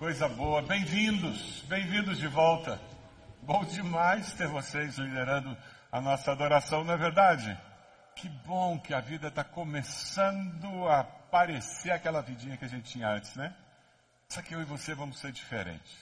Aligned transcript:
Coisa 0.00 0.26
boa, 0.30 0.62
bem-vindos, 0.62 1.62
bem-vindos 1.68 2.16
de 2.16 2.26
volta. 2.26 2.80
Bom 3.42 3.62
demais 3.66 4.32
ter 4.32 4.48
vocês 4.48 4.96
liderando 4.96 5.54
a 5.92 6.00
nossa 6.00 6.32
adoração, 6.32 6.82
não 6.82 6.94
é 6.94 6.96
verdade? 6.96 7.54
Que 8.16 8.26
bom 8.26 8.78
que 8.78 8.94
a 8.94 9.00
vida 9.00 9.28
está 9.28 9.44
começando 9.44 10.88
a 10.88 11.04
parecer 11.04 11.90
aquela 11.90 12.22
vidinha 12.22 12.56
que 12.56 12.64
a 12.64 12.68
gente 12.68 12.90
tinha 12.90 13.10
antes, 13.10 13.36
né? 13.36 13.54
Só 14.26 14.40
que 14.40 14.54
eu 14.54 14.62
e 14.62 14.64
você 14.64 14.94
vamos 14.94 15.18
ser 15.18 15.32
diferentes. 15.32 15.94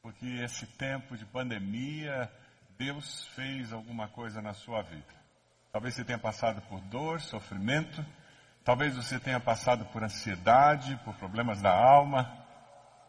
Porque 0.00 0.24
esse 0.44 0.64
tempo 0.64 1.16
de 1.16 1.26
pandemia, 1.26 2.30
Deus 2.78 3.26
fez 3.34 3.72
alguma 3.72 4.06
coisa 4.06 4.40
na 4.40 4.54
sua 4.54 4.80
vida. 4.82 5.12
Talvez 5.72 5.96
você 5.96 6.04
tenha 6.04 6.20
passado 6.20 6.62
por 6.68 6.80
dor, 6.82 7.20
sofrimento, 7.20 8.06
talvez 8.62 8.94
você 8.94 9.18
tenha 9.18 9.40
passado 9.40 9.86
por 9.86 10.04
ansiedade, 10.04 10.96
por 11.04 11.16
problemas 11.16 11.60
da 11.60 11.76
alma. 11.76 12.46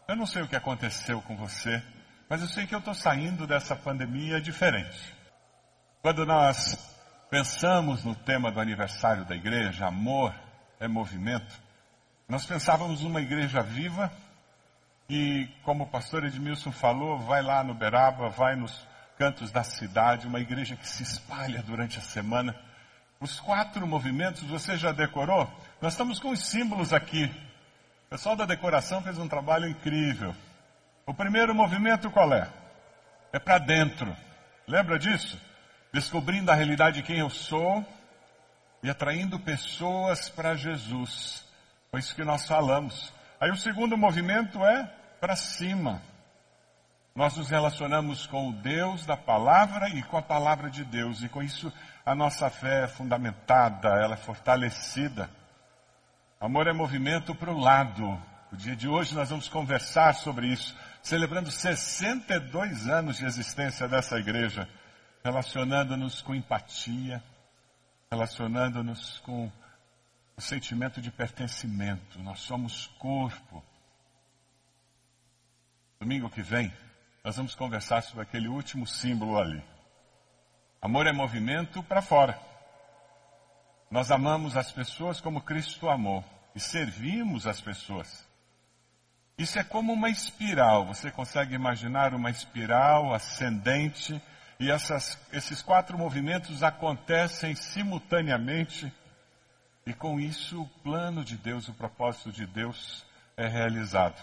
Eu 0.10 0.16
não 0.16 0.26
sei 0.26 0.42
o 0.42 0.48
que 0.48 0.56
aconteceu 0.56 1.22
com 1.22 1.36
você, 1.38 1.84
mas 2.28 2.42
eu 2.42 2.48
sei 2.48 2.66
que 2.66 2.74
eu 2.74 2.80
estou 2.80 2.96
saindo 2.96 3.46
dessa 3.46 3.76
pandemia 3.76 4.42
diferente. 4.42 5.16
Quando 6.02 6.26
nós 6.26 6.76
pensamos 7.30 8.04
no 8.04 8.16
tema 8.16 8.52
do 8.52 8.60
aniversário 8.60 9.24
da 9.24 9.36
igreja, 9.36 9.86
amor 9.86 10.34
é 10.80 10.88
movimento, 10.88 11.62
nós 12.28 12.44
pensávamos 12.44 13.04
numa 13.04 13.22
igreja 13.22 13.62
viva 13.62 14.12
e, 15.08 15.48
como 15.62 15.84
o 15.84 15.88
pastor 15.92 16.26
Edmilson 16.26 16.72
falou, 16.72 17.20
vai 17.20 17.44
lá 17.44 17.64
no 17.64 17.76
Beraba, 17.76 18.30
vai 18.30 18.56
nos 18.56 18.84
cantos 19.16 19.52
da 19.52 19.62
cidade, 19.62 20.26
uma 20.26 20.40
igreja 20.40 20.76
que 20.76 20.88
se 20.88 21.04
espalha 21.04 21.62
durante 21.62 22.00
a 22.00 22.02
semana. 22.02 22.56
Os 23.20 23.40
quatro 23.40 23.86
movimentos, 23.86 24.42
você 24.42 24.76
já 24.76 24.92
decorou? 24.92 25.48
Nós 25.80 25.94
estamos 25.94 26.20
com 26.20 26.32
os 26.32 26.40
símbolos 26.48 26.94
aqui. 26.94 27.32
O 28.10 28.18
pessoal 28.18 28.36
da 28.36 28.44
decoração 28.44 29.04
fez 29.04 29.20
um 29.20 29.28
trabalho 29.28 29.70
incrível. 29.70 30.36
O 31.06 31.14
primeiro 31.14 31.54
movimento 31.54 32.10
qual 32.10 32.34
é? 32.34 32.50
É 33.32 33.38
para 33.38 33.60
dentro. 33.60 34.18
Lembra 34.68 34.98
disso? 34.98 35.40
Descobrindo 35.94 36.50
a 36.50 36.56
realidade 36.56 36.96
de 36.96 37.04
quem 37.04 37.20
eu 37.20 37.30
sou 37.30 37.86
e 38.82 38.90
atraindo 38.90 39.40
pessoas 39.40 40.28
para 40.28 40.56
Jesus. 40.56 41.46
Foi 41.92 42.00
isso 42.00 42.16
que 42.16 42.24
nós 42.24 42.48
falamos. 42.48 43.14
Aí 43.40 43.52
o 43.52 43.56
segundo 43.56 43.96
movimento 43.96 44.66
é 44.66 44.92
para 45.22 45.36
cima. 45.36 46.02
Nós 47.14 47.38
nos 47.38 47.52
relacionamos 47.52 48.26
com 48.26 48.50
o 48.50 48.54
Deus 48.54 49.06
da 49.06 49.16
palavra 49.16 49.88
e 49.88 50.02
com 50.02 50.18
a 50.18 50.22
palavra 50.24 50.68
de 50.72 50.84
Deus, 50.84 51.22
e 51.22 51.30
com 51.30 51.44
isso 51.44 51.72
a 52.04 52.16
nossa 52.16 52.50
fé 52.50 52.86
é 52.86 52.88
fundamentada, 52.88 53.90
ela 53.90 54.16
é 54.16 54.18
fortalecida. 54.18 55.30
Amor 56.42 56.68
é 56.68 56.72
movimento 56.72 57.36
para 57.36 57.52
o 57.52 57.60
lado. 57.60 58.18
O 58.50 58.56
dia 58.56 58.74
de 58.74 58.88
hoje 58.88 59.14
nós 59.14 59.30
vamos 59.30 59.50
conversar 59.50 60.16
sobre 60.16 60.48
isso, 60.48 60.74
celebrando 61.04 61.52
62 61.52 62.88
anos 62.88 63.18
de 63.18 63.26
existência 63.26 63.90
dessa 63.90 64.18
igreja, 64.18 64.66
relacionando-nos 65.22 66.22
com 66.22 66.34
empatia, 66.34 67.22
relacionando-nos 68.10 69.20
com 69.20 69.52
o 70.38 70.42
sentimento 70.42 71.02
de 71.02 71.12
pertencimento. 71.12 72.24
Nós 72.24 72.40
somos 72.40 72.88
corpo. 72.98 73.62
Domingo 76.00 76.30
que 76.30 76.42
vem, 76.42 76.72
nós 77.22 77.36
vamos 77.36 77.54
conversar 77.54 78.02
sobre 78.02 78.24
aquele 78.24 78.48
último 78.48 78.88
símbolo 78.88 79.38
ali. 79.38 79.62
Amor 80.82 81.06
é 81.06 81.12
movimento 81.12 81.84
para 81.84 82.02
fora. 82.02 82.49
Nós 83.90 84.12
amamos 84.12 84.56
as 84.56 84.72
pessoas 84.72 85.20
como 85.20 85.42
Cristo 85.42 85.90
amou 85.90 86.24
e 86.54 86.60
servimos 86.60 87.48
as 87.48 87.60
pessoas. 87.60 88.28
Isso 89.38 89.58
é 89.58 89.64
como 89.64 89.94
uma 89.94 90.10
espiral. 90.10 90.86
Você 90.86 91.10
consegue 91.10 91.56
imaginar 91.56 92.14
uma 92.14 92.30
espiral 92.30 93.14
ascendente 93.14 94.22
e 94.60 94.70
essas, 94.70 95.18
esses 95.32 95.62
quatro 95.62 95.98
movimentos 95.98 96.62
acontecem 96.62 97.56
simultaneamente 97.56 98.94
e 99.86 99.94
com 99.94 100.20
isso 100.20 100.62
o 100.62 100.68
plano 100.84 101.24
de 101.24 101.38
Deus, 101.38 101.68
o 101.68 101.74
propósito 101.74 102.32
de 102.32 102.46
Deus 102.46 103.06
é 103.36 103.48
realizado. 103.48 104.22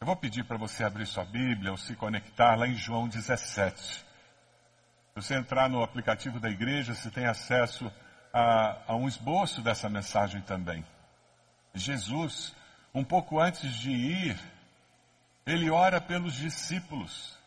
Eu 0.00 0.06
vou 0.06 0.16
pedir 0.16 0.44
para 0.44 0.58
você 0.58 0.82
abrir 0.82 1.06
sua 1.06 1.24
Bíblia 1.24 1.70
ou 1.70 1.76
se 1.76 1.94
conectar 1.94 2.56
lá 2.56 2.66
em 2.66 2.74
João 2.74 3.08
17. 3.08 4.09
Se 5.14 5.22
você 5.22 5.34
entrar 5.34 5.68
no 5.68 5.82
aplicativo 5.82 6.38
da 6.38 6.48
igreja, 6.48 6.94
você 6.94 7.10
tem 7.10 7.26
acesso 7.26 7.92
a, 8.32 8.76
a 8.86 8.96
um 8.96 9.08
esboço 9.08 9.60
dessa 9.60 9.88
mensagem 9.88 10.40
também. 10.40 10.84
Jesus, 11.74 12.54
um 12.94 13.04
pouco 13.04 13.40
antes 13.40 13.74
de 13.74 13.90
ir, 13.90 14.38
ele 15.46 15.70
ora 15.70 16.00
pelos 16.00 16.34
discípulos. 16.34 17.38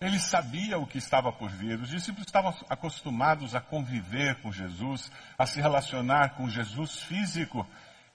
Ele 0.00 0.18
sabia 0.20 0.78
o 0.78 0.86
que 0.86 0.98
estava 0.98 1.32
por 1.32 1.50
vir. 1.50 1.80
Os 1.80 1.88
discípulos 1.88 2.26
estavam 2.26 2.54
acostumados 2.68 3.54
a 3.54 3.60
conviver 3.60 4.36
com 4.40 4.52
Jesus, 4.52 5.10
a 5.36 5.44
se 5.44 5.60
relacionar 5.60 6.36
com 6.36 6.48
Jesus 6.48 7.02
físico. 7.02 7.66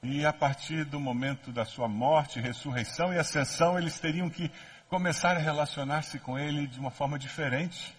E 0.02 0.26
a 0.26 0.32
partir 0.32 0.86
do 0.86 1.00
momento 1.00 1.52
da 1.52 1.66
sua 1.66 1.90
morte, 1.90 2.40
ressurreição 2.40 3.14
e 3.14 3.20
ascensão, 3.20 3.78
eles 3.78 4.00
teriam 4.00 4.30
que 4.30 4.50
começar 4.88 5.36
a 5.36 5.40
relacionar-se 5.40 6.20
com 6.20 6.40
ele 6.40 6.68
de 6.68 6.80
uma 6.80 6.92
forma 6.92 7.20
diferente, 7.20 7.94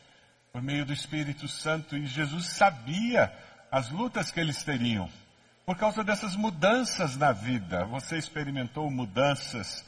por 0.55 0.63
meio 0.63 0.87
do 0.87 0.93
Espírito 0.93 1.49
Santo. 1.49 1.97
E 1.97 2.07
Jesus 2.07 2.47
sabia 2.47 3.37
as 3.73 3.91
lutas 3.91 4.31
que 4.31 4.39
eles 4.39 4.63
teriam, 4.63 5.11
por 5.67 5.77
causa 5.77 6.05
dessas 6.05 6.37
mudanças 6.37 7.17
na 7.17 7.33
vida. 7.33 7.85
Você 7.87 8.17
experimentou 8.17 8.89
mudanças 8.89 9.85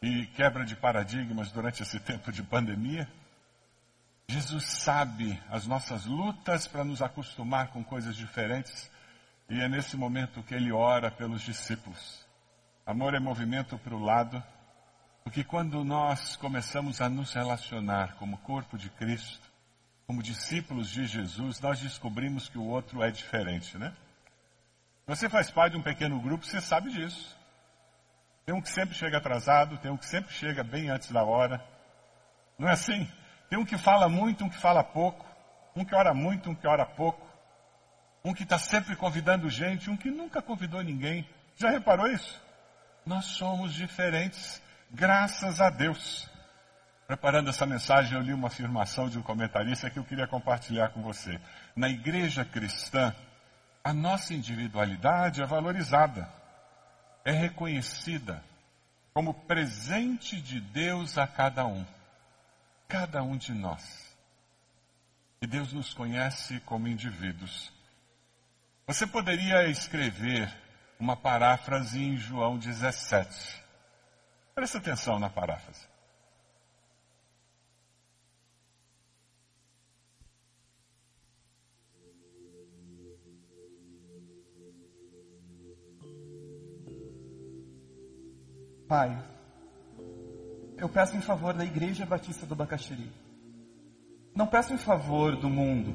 e 0.00 0.26
quebra 0.26 0.64
de 0.64 0.76
paradigmas 0.76 1.50
durante 1.50 1.82
esse 1.82 1.98
tempo 1.98 2.30
de 2.30 2.40
pandemia? 2.44 3.08
Jesus 4.28 4.64
sabe 4.64 5.42
as 5.50 5.66
nossas 5.66 6.06
lutas 6.06 6.68
para 6.68 6.84
nos 6.84 7.02
acostumar 7.02 7.68
com 7.68 7.82
coisas 7.82 8.14
diferentes 8.14 8.88
e 9.50 9.60
é 9.60 9.68
nesse 9.68 9.96
momento 9.96 10.42
que 10.44 10.54
ele 10.54 10.70
ora 10.70 11.10
pelos 11.10 11.42
discípulos. 11.42 12.24
Amor 12.84 13.12
é 13.14 13.18
movimento 13.18 13.76
para 13.78 13.94
o 13.94 14.04
lado, 14.04 14.40
porque 15.24 15.42
quando 15.42 15.84
nós 15.84 16.36
começamos 16.36 17.00
a 17.00 17.08
nos 17.08 17.32
relacionar 17.32 18.14
como 18.14 18.38
corpo 18.38 18.78
de 18.78 18.88
Cristo, 18.90 19.45
como 20.06 20.22
discípulos 20.22 20.88
de 20.88 21.06
Jesus, 21.06 21.60
nós 21.60 21.80
descobrimos 21.80 22.48
que 22.48 22.58
o 22.58 22.66
outro 22.66 23.02
é 23.02 23.10
diferente, 23.10 23.76
né? 23.76 23.92
Você 25.06 25.28
faz 25.28 25.50
parte 25.50 25.72
de 25.72 25.78
um 25.78 25.82
pequeno 25.82 26.20
grupo, 26.20 26.44
você 26.44 26.60
sabe 26.60 26.90
disso. 26.90 27.36
Tem 28.44 28.54
um 28.54 28.60
que 28.60 28.70
sempre 28.70 28.94
chega 28.94 29.18
atrasado, 29.18 29.78
tem 29.78 29.90
um 29.90 29.96
que 29.96 30.06
sempre 30.06 30.32
chega 30.32 30.62
bem 30.62 30.88
antes 30.88 31.10
da 31.10 31.24
hora. 31.24 31.64
Não 32.58 32.68
é 32.68 32.72
assim? 32.72 33.10
Tem 33.48 33.58
um 33.58 33.64
que 33.64 33.76
fala 33.76 34.08
muito, 34.08 34.44
um 34.44 34.48
que 34.48 34.58
fala 34.58 34.82
pouco. 34.82 35.26
Um 35.74 35.84
que 35.84 35.94
ora 35.94 36.14
muito, 36.14 36.50
um 36.50 36.54
que 36.54 36.66
ora 36.66 36.86
pouco 36.86 37.26
um 38.26 38.34
que 38.34 38.42
está 38.42 38.58
sempre 38.58 38.96
convidando 38.96 39.48
gente, 39.48 39.88
um 39.88 39.96
que 39.96 40.10
nunca 40.10 40.42
convidou 40.42 40.82
ninguém. 40.82 41.28
Já 41.54 41.70
reparou 41.70 42.08
isso? 42.08 42.42
Nós 43.04 43.24
somos 43.26 43.72
diferentes, 43.72 44.60
graças 44.90 45.60
a 45.60 45.70
Deus. 45.70 46.28
Preparando 47.06 47.50
essa 47.50 47.64
mensagem, 47.64 48.14
eu 48.14 48.20
li 48.20 48.32
uma 48.32 48.48
afirmação 48.48 49.08
de 49.08 49.18
um 49.18 49.22
comentarista 49.22 49.88
que 49.88 49.98
eu 49.98 50.04
queria 50.04 50.26
compartilhar 50.26 50.88
com 50.88 51.02
você. 51.02 51.40
Na 51.74 51.88
igreja 51.88 52.44
cristã, 52.44 53.14
a 53.84 53.94
nossa 53.94 54.34
individualidade 54.34 55.40
é 55.40 55.46
valorizada, 55.46 56.28
é 57.24 57.30
reconhecida 57.30 58.42
como 59.14 59.32
presente 59.32 60.40
de 60.40 60.60
Deus 60.60 61.16
a 61.16 61.26
cada 61.26 61.64
um, 61.64 61.86
cada 62.88 63.22
um 63.22 63.36
de 63.36 63.54
nós. 63.54 64.14
E 65.40 65.46
Deus 65.46 65.72
nos 65.72 65.94
conhece 65.94 66.58
como 66.60 66.88
indivíduos. 66.88 67.72
Você 68.84 69.06
poderia 69.06 69.68
escrever 69.68 70.52
uma 70.98 71.16
paráfrase 71.16 72.02
em 72.02 72.16
João 72.16 72.58
17. 72.58 73.62
Presta 74.54 74.78
atenção 74.78 75.20
na 75.20 75.30
paráfrase. 75.30 75.95
Pai, 88.88 89.18
eu 90.78 90.88
peço 90.88 91.16
em 91.16 91.20
favor 91.20 91.52
da 91.52 91.64
Igreja 91.64 92.06
Batista 92.06 92.46
do 92.46 92.54
Bacaxiri. 92.54 93.10
Não 94.32 94.46
peço 94.46 94.72
em 94.72 94.78
favor 94.78 95.34
do 95.34 95.50
mundo, 95.50 95.92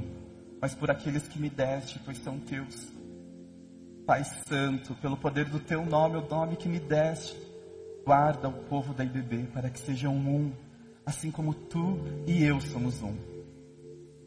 mas 0.60 0.76
por 0.76 0.92
aqueles 0.92 1.26
que 1.26 1.40
me 1.40 1.50
deste, 1.50 2.00
pois 2.00 2.18
são 2.18 2.38
teus. 2.38 2.92
Pai 4.06 4.26
Santo, 4.46 4.94
pelo 4.96 5.16
poder 5.16 5.46
do 5.46 5.58
teu 5.58 5.86
nome, 5.86 6.18
o 6.18 6.28
nome 6.28 6.58
que 6.58 6.68
me 6.68 6.80
deste, 6.80 7.34
guarda 8.04 8.50
o 8.50 8.64
povo 8.64 8.94
da 8.94 9.06
IBB 9.06 9.48
para 9.54 9.70
que 9.70 9.80
sejam 9.80 10.14
um, 10.14 10.52
assim 11.06 11.32
como 11.32 11.54
tu 11.54 11.98
e 12.28 12.44
eu 12.44 12.60
somos 12.60 13.02
um. 13.02 13.16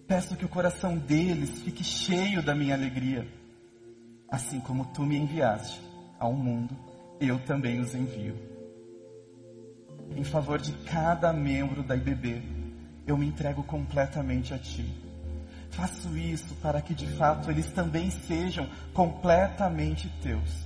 Peço 0.06 0.36
que 0.36 0.44
o 0.46 0.48
coração 0.48 0.96
deles 0.96 1.60
fique 1.60 1.84
cheio 1.84 2.42
da 2.42 2.54
minha 2.54 2.74
alegria, 2.74 3.28
assim 4.30 4.58
como 4.58 4.86
tu 4.86 5.02
me 5.02 5.18
enviaste 5.18 5.82
ao 6.18 6.32
mundo, 6.32 6.74
eu 7.20 7.38
também 7.40 7.78
os 7.80 7.94
envio. 7.94 8.53
Em 10.16 10.24
favor 10.24 10.60
de 10.60 10.72
cada 10.84 11.32
membro 11.32 11.82
da 11.82 11.96
IBB, 11.96 12.42
eu 13.06 13.16
me 13.16 13.26
entrego 13.26 13.62
completamente 13.62 14.54
a 14.54 14.58
Ti. 14.58 14.86
Faço 15.70 16.16
isso 16.16 16.54
para 16.62 16.80
que 16.80 16.94
de 16.94 17.06
fato 17.06 17.50
eles 17.50 17.66
também 17.72 18.10
sejam 18.10 18.68
completamente 18.92 20.08
Teus. 20.22 20.64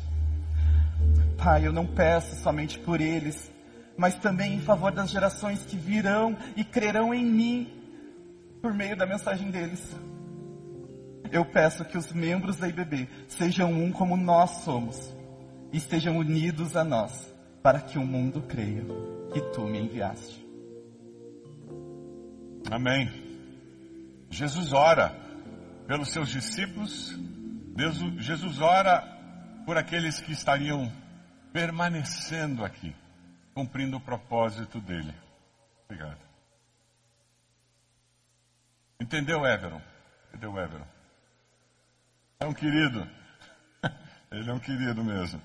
Pai, 1.38 1.66
eu 1.66 1.72
não 1.72 1.86
peço 1.86 2.36
somente 2.42 2.78
por 2.78 3.00
eles, 3.00 3.50
mas 3.96 4.14
também 4.16 4.54
em 4.54 4.60
favor 4.60 4.92
das 4.92 5.10
gerações 5.10 5.62
que 5.62 5.76
virão 5.76 6.36
e 6.54 6.62
crerão 6.62 7.14
em 7.14 7.24
mim 7.24 7.72
por 8.60 8.74
meio 8.74 8.96
da 8.96 9.06
mensagem 9.06 9.50
deles. 9.50 9.96
Eu 11.30 11.44
peço 11.44 11.84
que 11.84 11.96
os 11.96 12.12
membros 12.12 12.56
da 12.56 12.68
IBB 12.68 13.08
sejam 13.28 13.72
um 13.72 13.90
como 13.90 14.16
nós 14.16 14.62
somos 14.62 15.12
e 15.72 15.78
estejam 15.78 16.16
unidos 16.16 16.76
a 16.76 16.84
nós, 16.84 17.32
para 17.62 17.80
que 17.80 17.98
o 17.98 18.04
mundo 18.04 18.42
creia 18.42 18.84
que 19.32 19.40
tu 19.52 19.62
me 19.62 19.78
enviaste. 19.78 20.46
Amém. 22.70 23.10
Jesus 24.30 24.72
ora 24.72 25.14
pelos 25.86 26.10
seus 26.10 26.28
discípulos, 26.28 27.14
Jesus 28.18 28.60
ora 28.60 29.02
por 29.64 29.78
aqueles 29.78 30.20
que 30.20 30.32
estariam 30.32 30.90
permanecendo 31.52 32.64
aqui, 32.64 32.94
cumprindo 33.54 33.96
o 33.96 34.00
propósito 34.00 34.80
dele. 34.80 35.14
Obrigado. 35.84 36.20
Entendeu, 39.00 39.46
Everon? 39.46 39.80
Entendeu, 40.28 40.58
Everon? 40.58 40.86
É 42.40 42.46
um 42.46 42.52
querido. 42.52 43.08
Ele 44.30 44.50
é 44.50 44.52
um 44.52 44.58
querido 44.58 45.02
mesmo. 45.02 45.40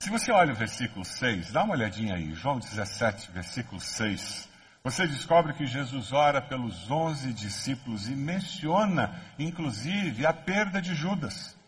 Se 0.00 0.10
você 0.10 0.30
olha 0.30 0.52
o 0.52 0.56
versículo 0.56 1.04
6, 1.04 1.50
dá 1.50 1.64
uma 1.64 1.74
olhadinha 1.74 2.14
aí, 2.14 2.32
João 2.32 2.60
17, 2.60 3.32
versículo 3.32 3.80
6. 3.80 4.48
Você 4.84 5.08
descobre 5.08 5.54
que 5.54 5.66
Jesus 5.66 6.12
ora 6.12 6.40
pelos 6.40 6.88
onze 6.88 7.32
discípulos 7.32 8.08
e 8.08 8.14
menciona, 8.14 9.20
inclusive, 9.36 10.24
a 10.24 10.32
perda 10.32 10.80
de 10.80 10.94
Judas. 10.94 11.58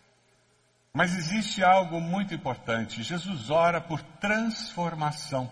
Mas 0.94 1.16
existe 1.16 1.64
algo 1.64 2.00
muito 2.00 2.32
importante: 2.32 3.02
Jesus 3.02 3.50
ora 3.50 3.80
por 3.80 4.00
transformação. 4.00 5.50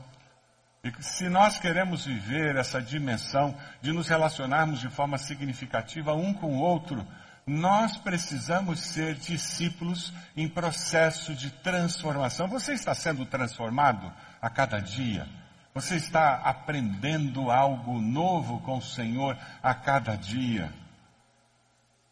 E 0.85 0.93
se 1.03 1.29
nós 1.29 1.59
queremos 1.59 2.07
viver 2.07 2.55
essa 2.55 2.81
dimensão 2.81 3.59
de 3.83 3.93
nos 3.93 4.07
relacionarmos 4.07 4.81
de 4.81 4.89
forma 4.89 5.19
significativa 5.19 6.15
um 6.15 6.33
com 6.33 6.57
o 6.57 6.61
outro, 6.61 7.05
nós 7.49 7.97
precisamos 7.97 8.81
ser 8.81 9.15
discípulos 9.15 10.13
em 10.37 10.49
processo 10.49 11.35
de 11.35 11.51
transformação. 11.51 12.47
Você 12.49 12.75
está 12.75 12.95
sendo 12.95 13.25
transformado 13.25 14.13
a 14.41 14.51
cada 14.51 14.79
dia? 14.81 15.27
Você 15.75 15.97
está 15.97 16.35
aprendendo 16.37 17.51
algo 17.51 18.01
novo 18.01 18.61
com 18.61 18.79
o 18.79 18.83
Senhor 18.83 19.39
a 19.63 19.75
cada 19.75 20.17
dia? 20.17 20.73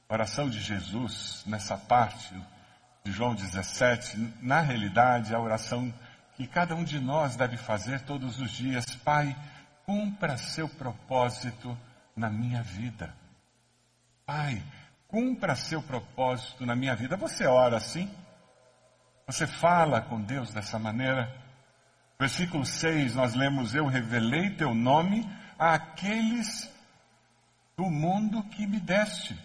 Oração 0.09 0.49
de 0.49 0.61
Jesus, 0.61 1.43
nessa 1.47 1.77
parte 1.77 2.35
de 3.05 3.13
João 3.13 3.35
17, 3.35 4.35
na 4.41 4.61
realidade, 4.61 5.33
é 5.33 5.37
a 5.37 5.41
oração 5.41 5.93
que 6.37 6.47
cada 6.47 6.75
um 6.75 6.85
de 6.85 6.99
nós 6.99 7.37
deve 7.37 7.57
fazer 7.57 8.01
todos 8.03 8.41
os 8.41 8.51
dias. 8.51 8.85
Pai, 9.05 9.37
cumpra 9.85 10.37
seu 10.37 10.69
propósito 10.69 11.77
na 12.15 12.31
minha 12.31 12.63
vida. 12.63 13.13
Pai, 14.25 14.63
cumpra 15.09 15.55
seu 15.55 15.83
propósito 15.83 16.65
na 16.67 16.75
minha 16.75 16.95
vida. 16.95 17.17
Você 17.17 17.47
ora 17.47 17.77
assim? 17.77 18.11
Você 19.27 19.47
fala 19.47 20.01
com 20.01 20.21
Deus 20.21 20.53
dessa 20.53 20.79
maneira? 20.79 21.35
Versículo 22.19 22.65
6, 22.65 23.15
nós 23.15 23.35
lemos: 23.35 23.75
Eu 23.75 23.87
revelei 23.87 24.51
teu 24.51 24.75
nome 24.75 25.29
àqueles 25.59 26.71
do 27.77 27.85
mundo 27.85 28.43
que 28.45 28.67
me 28.67 28.81
deste. 28.81 29.39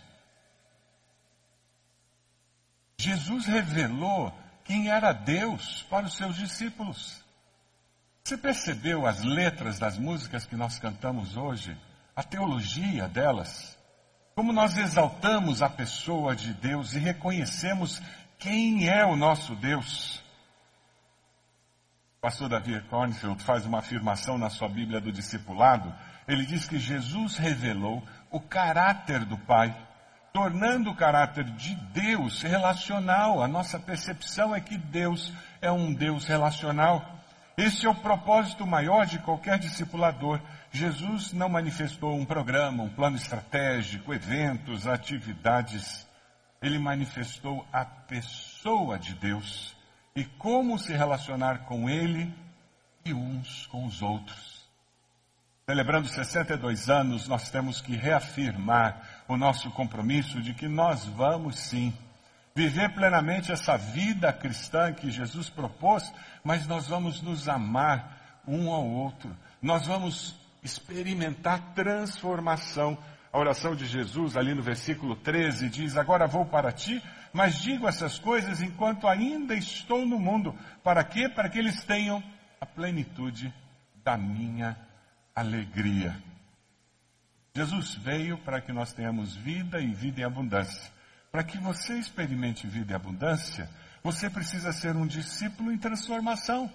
Jesus 2.98 3.46
revelou 3.46 4.32
quem 4.64 4.90
era 4.90 5.12
Deus 5.12 5.84
para 5.90 6.06
os 6.06 6.16
seus 6.16 6.36
discípulos. 6.36 7.22
Você 8.24 8.38
percebeu 8.38 9.08
as 9.08 9.24
letras 9.24 9.80
das 9.80 9.98
músicas 9.98 10.46
que 10.46 10.56
nós 10.56 10.78
cantamos 10.78 11.36
hoje? 11.36 11.76
A 12.16 12.24
teologia 12.24 13.08
delas? 13.08 13.78
Como 14.42 14.54
nós 14.54 14.76
exaltamos 14.76 15.62
a 15.62 15.70
pessoa 15.70 16.36
de 16.36 16.52
Deus 16.52 16.96
e 16.96 17.00
reconhecemos 17.00 18.02
quem 18.40 18.90
é 18.90 19.06
o 19.06 19.16
nosso 19.16 19.56
Deus. 19.56 20.16
O 22.18 22.22
pastor 22.22 22.50
Davi 22.50 22.82
Kornfield 22.90 23.44
faz 23.44 23.68
uma 23.68 23.78
afirmação 23.78 24.40
na 24.40 24.50
sua 24.50 24.68
Bíblia 24.68 25.00
do 25.00 25.12
Discipulado. 25.12 25.94
Ele 26.28 26.44
diz 26.44 26.68
que 26.68 26.80
Jesus 26.80 27.38
revelou 27.38 28.02
o 28.32 28.40
caráter 28.40 29.26
do 29.26 29.38
Pai, 29.38 29.78
tornando 30.34 30.90
o 30.90 30.96
caráter 30.96 31.44
de 31.44 31.76
Deus 31.94 32.42
relacional. 32.42 33.44
A 33.44 33.48
nossa 33.48 33.80
percepção 33.80 34.56
é 34.56 34.60
que 34.60 34.76
Deus 34.76 35.32
é 35.62 35.72
um 35.72 35.94
Deus 35.94 36.26
relacional. 36.26 37.21
Esse 37.62 37.86
é 37.86 37.90
o 37.90 37.94
propósito 37.94 38.66
maior 38.66 39.06
de 39.06 39.20
qualquer 39.20 39.60
discipulador. 39.60 40.42
Jesus 40.72 41.32
não 41.32 41.48
manifestou 41.48 42.16
um 42.16 42.26
programa, 42.26 42.82
um 42.82 42.90
plano 42.90 43.18
estratégico, 43.18 44.12
eventos, 44.12 44.88
atividades. 44.88 46.08
Ele 46.60 46.80
manifestou 46.80 47.64
a 47.72 47.86
pessoa 47.86 48.98
de 48.98 49.14
Deus 49.14 49.76
e 50.16 50.24
como 50.24 50.80
se 50.80 50.92
relacionar 50.92 51.60
com 51.66 51.88
Ele 51.88 52.34
e 53.06 53.14
uns 53.14 53.68
com 53.68 53.86
os 53.86 54.02
outros. 54.02 54.68
Celebrando 55.64 56.08
62 56.08 56.90
anos, 56.90 57.28
nós 57.28 57.52
temos 57.52 57.80
que 57.80 57.96
reafirmar 57.96 59.24
o 59.28 59.38
nosso 59.38 59.70
compromisso 59.70 60.42
de 60.42 60.56
que 60.56 60.68
nós 60.68 61.06
vamos 61.06 61.60
sim 61.60 61.94
viver 62.56 62.94
plenamente 62.94 63.52
essa 63.52 63.78
vida 63.78 64.32
cristã 64.32 64.94
que 64.94 65.10
Jesus 65.10 65.50
propôs, 65.50 66.12
mas 66.44 66.68
nós 66.68 66.88
vamos 66.88 67.22
nos 67.22 67.48
amar 67.48 68.42
um 68.48 68.72
ao 68.72 68.86
outro. 68.86 69.36
Nós 69.62 69.86
vamos 69.86 70.36
experimentar 70.64 71.74
transformação. 71.74 72.98
A 73.32 73.40
oração 73.40 73.76
de 73.76 73.86
Jesus, 73.86 74.36
ali 74.36 74.54
no 74.54 74.62
versículo 74.62 75.16
13, 75.16 75.70
diz: 75.70 75.96
Agora 75.96 76.28
vou 76.28 76.46
para 76.46 76.72
ti, 76.72 77.02
mas 77.32 77.62
digo 77.62 77.88
essas 77.88 78.20
coisas 78.20 78.62
enquanto 78.62 79.08
ainda 79.08 79.56
estou 79.56 80.06
no 80.06 80.20
mundo. 80.20 80.54
Para 80.84 81.04
quê? 81.04 81.30
Para 81.30 81.50
que 81.50 81.58
eles 81.58 81.84
tenham 81.86 82.22
a 82.60 82.66
plenitude 82.66 83.54
da 84.04 84.18
minha 84.18 84.78
alegria. 85.34 86.16
Jesus 87.56 87.96
veio 87.96 88.38
para 88.40 88.62
que 88.62 88.72
nós 88.72 88.94
tenhamos 88.94 89.36
vida 89.36 89.80
e 89.80 89.94
vida 89.94 90.22
em 90.22 90.24
abundância. 90.24 90.92
Para 91.32 91.46
que 91.46 91.58
você 91.58 91.94
experimente 91.94 92.68
vida 92.68 92.92
e 92.92 92.96
abundância, 92.96 93.70
você 94.04 94.30
precisa 94.30 94.74
ser 94.74 94.98
um 94.98 95.08
discípulo 95.08 95.72
em 95.72 95.78
transformação. 95.78 96.70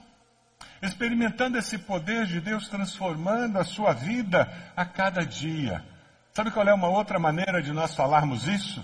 Experimentando 0.81 1.59
esse 1.59 1.77
poder 1.77 2.25
de 2.25 2.41
Deus 2.41 2.67
transformando 2.67 3.59
a 3.59 3.65
sua 3.65 3.93
vida 3.93 4.51
a 4.75 4.87
cada 4.87 5.27
dia. 5.27 5.85
Sabe 6.33 6.51
qual 6.51 6.67
é 6.67 6.73
uma 6.73 6.89
outra 6.89 7.19
maneira 7.19 7.61
de 7.61 7.71
nós 7.71 7.95
falarmos 7.95 8.49
isso? 8.49 8.83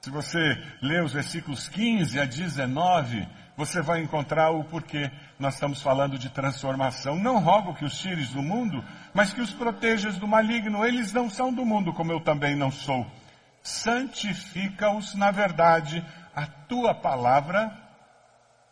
Se 0.00 0.10
você 0.10 0.38
ler 0.80 1.02
os 1.02 1.12
versículos 1.12 1.66
15 1.66 2.20
a 2.20 2.24
19, 2.24 3.26
você 3.56 3.82
vai 3.82 4.00
encontrar 4.00 4.50
o 4.50 4.62
porquê 4.62 5.10
nós 5.40 5.54
estamos 5.54 5.82
falando 5.82 6.16
de 6.16 6.30
transformação. 6.30 7.16
Não 7.16 7.40
rogo 7.40 7.74
que 7.74 7.84
os 7.84 7.98
tires 7.98 8.30
do 8.30 8.42
mundo, 8.42 8.84
mas 9.12 9.32
que 9.32 9.40
os 9.40 9.50
protejas 9.52 10.18
do 10.18 10.28
maligno. 10.28 10.84
Eles 10.84 11.12
não 11.12 11.28
são 11.28 11.52
do 11.52 11.66
mundo, 11.66 11.92
como 11.92 12.12
eu 12.12 12.20
também 12.20 12.54
não 12.54 12.70
sou 12.70 13.04
santifica-os 13.64 15.14
na 15.14 15.30
verdade, 15.30 16.04
a 16.36 16.46
tua 16.46 16.94
palavra 16.94 17.72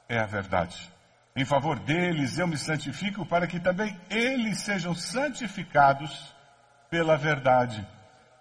é 0.06 0.18
a 0.18 0.26
verdade. 0.26 0.92
Em 1.34 1.46
favor 1.46 1.78
deles 1.78 2.38
eu 2.38 2.46
me 2.46 2.58
santifico 2.58 3.24
para 3.24 3.46
que 3.46 3.58
também 3.58 3.98
eles 4.10 4.60
sejam 4.60 4.94
santificados 4.94 6.34
pela 6.90 7.16
verdade. 7.16 7.86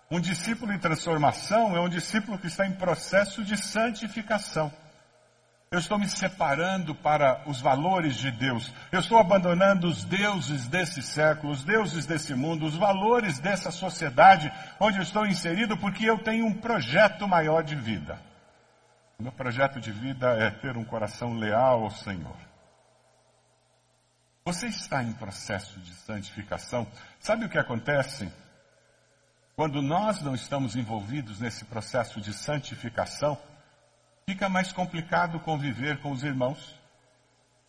Um 0.10 0.20
discípulo 0.20 0.74
em 0.74 0.80
transformação 0.80 1.74
é 1.74 1.80
um 1.80 1.88
discípulo 1.88 2.38
que 2.38 2.48
está 2.48 2.68
em 2.68 2.74
processo 2.74 3.46
de 3.46 3.56
santificação. 3.56 4.70
Eu 5.74 5.80
estou 5.80 5.98
me 5.98 6.06
separando 6.06 6.94
para 6.94 7.44
os 7.48 7.62
valores 7.62 8.18
de 8.18 8.30
Deus. 8.30 8.74
Eu 8.92 9.00
estou 9.00 9.18
abandonando 9.18 9.88
os 9.88 10.04
deuses 10.04 10.68
desse 10.68 11.02
século, 11.02 11.54
os 11.54 11.64
deuses 11.64 12.06
desse 12.06 12.36
mundo, 12.36 12.66
os 12.66 12.76
valores 12.76 13.40
dessa 13.40 13.72
sociedade 13.72 14.52
onde 14.82 14.98
eu 14.98 15.02
estou 15.02 15.26
inserido, 15.26 15.78
porque 15.78 16.04
eu 16.04 16.22
tenho 16.22 16.46
um 16.46 16.54
projeto 16.54 17.26
maior 17.26 17.64
de 17.64 17.78
vida. 17.78 18.22
O 19.18 19.24
meu 19.24 19.32
projeto 19.32 19.80
de 19.80 19.94
vida 19.94 20.28
é 20.34 20.52
ter 20.52 20.76
um 20.76 20.84
coração 20.84 21.36
leal 21.36 21.86
ao 21.86 21.90
Senhor. 21.90 22.36
Você 24.44 24.68
está 24.68 25.02
em 25.02 25.14
processo 25.14 25.80
de 25.80 25.94
santificação. 25.94 26.86
Sabe 27.18 27.46
o 27.46 27.50
que 27.50 27.58
acontece? 27.58 28.30
Quando 29.56 29.82
nós 29.82 30.22
não 30.22 30.36
estamos 30.36 30.76
envolvidos 30.76 31.40
nesse 31.40 31.64
processo 31.64 32.20
de 32.20 32.34
santificação, 32.34 33.38
Fica 34.32 34.48
mais 34.48 34.72
complicado 34.72 35.42
conviver 35.42 35.98
com 36.00 36.10
os 36.10 36.24
irmãos. 36.24 36.74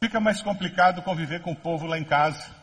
Fica 0.00 0.21
mais 0.21 0.40
complicado 0.40 1.02
conviver 1.02 1.42
com 1.42 1.50
o 1.50 1.57
povo 1.57 1.87
lá 1.87 1.99
em 1.99 2.04
casa. 2.04 2.54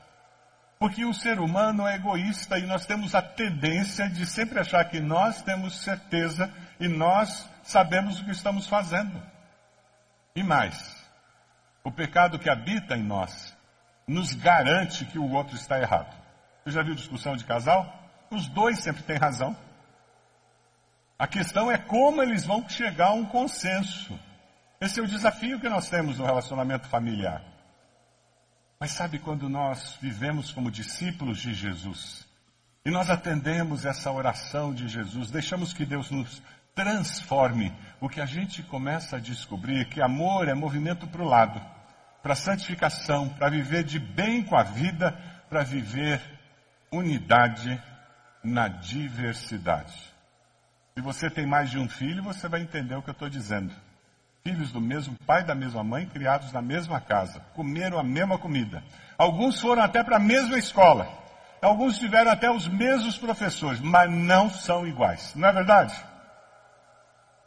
Porque 0.80 1.04
o 1.04 1.14
ser 1.14 1.38
humano 1.38 1.86
é 1.86 1.96
egoísta 1.96 2.58
e 2.58 2.66
nós 2.66 2.86
temos 2.86 3.14
a 3.14 3.22
tendência 3.22 4.08
de 4.10 4.26
sempre 4.26 4.58
achar 4.58 4.86
que 4.86 5.02
nós 5.02 5.42
temos 5.42 5.82
certeza 5.82 6.50
e 6.80 6.88
nós 6.88 7.46
sabemos 7.62 8.22
o 8.22 8.24
que 8.24 8.32
estamos 8.32 8.68
fazendo. 8.68 9.22
E 10.34 10.44
mais, 10.44 10.96
o 11.84 11.92
pecado 11.92 12.40
que 12.40 12.50
habita 12.50 12.96
em 12.96 13.04
nós 13.04 13.54
nos 14.08 14.34
garante 14.34 15.04
que 15.04 15.20
o 15.20 15.30
outro 15.30 15.58
está 15.58 15.78
errado. 15.78 16.16
Você 16.64 16.72
já 16.72 16.82
viu 16.82 16.96
discussão 16.96 17.36
de 17.36 17.44
casal? 17.44 18.02
Os 18.32 18.48
dois 18.48 18.82
sempre 18.82 19.04
têm 19.04 19.18
razão. 19.18 19.58
A 21.20 21.28
questão 21.28 21.70
é 21.70 21.78
como 21.78 22.24
eles 22.24 22.46
vão 22.46 22.68
chegar 22.70 23.08
a 23.08 23.14
um 23.14 23.26
consenso. 23.26 24.18
Esse 24.80 25.02
é 25.02 25.04
o 25.04 25.08
desafio 25.08 25.60
que 25.60 25.68
nós 25.68 25.90
temos 25.90 26.18
no 26.18 26.26
relacionamento 26.26 26.88
familiar. 26.88 27.44
Mas 28.80 28.92
sabe 28.92 29.20
quando 29.20 29.50
nós 29.50 29.98
vivemos 30.02 30.54
como 30.54 30.72
discípulos 30.72 31.40
de 31.40 31.54
Jesus 31.54 32.26
e 32.86 32.90
nós 32.90 33.10
atendemos 33.10 33.86
essa 33.86 34.10
oração 34.10 34.74
de 34.74 34.88
Jesus, 34.88 35.30
deixamos 35.30 35.74
que 35.74 35.86
Deus 35.86 36.10
nos 36.10 36.42
transforme, 36.74 37.74
o 38.00 38.08
que 38.08 38.22
a 38.22 38.26
gente 38.26 38.64
começa 38.64 39.18
a 39.18 39.20
descobrir 39.20 39.90
que 39.90 40.02
amor 40.02 40.48
é 40.48 40.54
movimento 40.54 41.06
para 41.06 41.22
o 41.22 41.28
lado, 41.28 41.62
para 42.24 42.36
santificação, 42.36 43.28
para 43.28 43.50
viver 43.50 43.84
de 43.84 44.00
bem 44.00 44.42
com 44.42 44.56
a 44.56 44.64
vida, 44.64 45.12
para 45.50 45.64
viver 45.64 46.22
unidade 46.90 47.78
na 48.42 48.70
diversidade. 48.70 50.09
Se 51.00 51.04
você 51.04 51.30
tem 51.30 51.46
mais 51.46 51.72
de 51.72 51.80
um 51.80 51.88
filho, 51.88 52.22
você 52.22 52.50
vai 52.50 52.60
entender 52.60 52.94
o 52.94 53.02
que 53.02 53.10
eu 53.10 53.14
estou 53.14 53.30
dizendo 53.30 53.74
filhos 54.44 54.70
do 54.70 54.82
mesmo 54.82 55.16
pai, 55.26 55.46
da 55.46 55.56
mesma 55.56 55.82
mãe, 55.82 56.06
criados 56.06 56.52
na 56.52 56.62
mesma 56.62 57.00
casa, 57.00 57.40
comeram 57.54 57.98
a 57.98 58.04
mesma 58.04 58.38
comida. 58.38 58.84
Alguns 59.18 59.62
foram 59.62 59.82
até 59.82 60.04
para 60.04 60.18
a 60.18 60.20
mesma 60.20 60.58
escola. 60.58 61.08
Alguns 61.62 61.98
tiveram 61.98 62.32
até 62.32 62.52
os 62.52 62.68
mesmos 62.68 63.18
professores, 63.18 63.80
mas 63.80 64.12
não 64.12 64.50
são 64.50 64.86
iguais. 64.86 65.34
Não 65.36 65.48
é 65.48 65.54
verdade? 65.54 65.96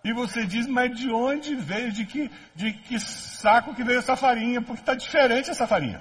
E 0.03 0.15
você 0.15 0.47
diz, 0.47 0.67
mas 0.67 0.99
de 0.99 1.11
onde 1.11 1.55
veio, 1.55 1.93
de 1.93 2.07
que, 2.07 2.31
de 2.55 2.73
que 2.73 2.99
saco 2.99 3.75
que 3.75 3.85
veio 3.85 3.99
essa 3.99 4.17
farinha? 4.17 4.63
Porque 4.63 4.81
está 4.81 4.95
diferente 4.95 5.51
essa 5.51 5.67
farinha. 5.67 6.01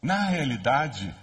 Na 0.00 0.24
realidade, 0.24 1.14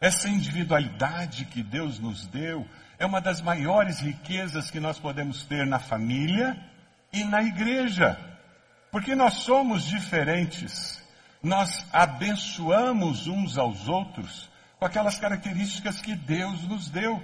essa 0.00 0.28
individualidade 0.28 1.46
que 1.46 1.64
Deus 1.64 1.98
nos 1.98 2.28
deu 2.28 2.64
é 2.98 3.04
uma 3.04 3.20
das 3.20 3.40
maiores 3.40 4.00
riquezas 4.00 4.70
que 4.70 4.80
nós 4.80 4.98
podemos 4.98 5.44
ter 5.44 5.66
na 5.66 5.78
família 5.78 6.56
e 7.12 7.24
na 7.24 7.42
igreja. 7.42 8.18
Porque 8.90 9.14
nós 9.14 9.34
somos 9.34 9.84
diferentes. 9.84 11.02
Nós 11.42 11.84
abençoamos 11.92 13.26
uns 13.26 13.58
aos 13.58 13.88
outros 13.88 14.50
com 14.78 14.86
aquelas 14.86 15.18
características 15.18 16.00
que 16.00 16.14
Deus 16.14 16.62
nos 16.62 16.88
deu. 16.88 17.22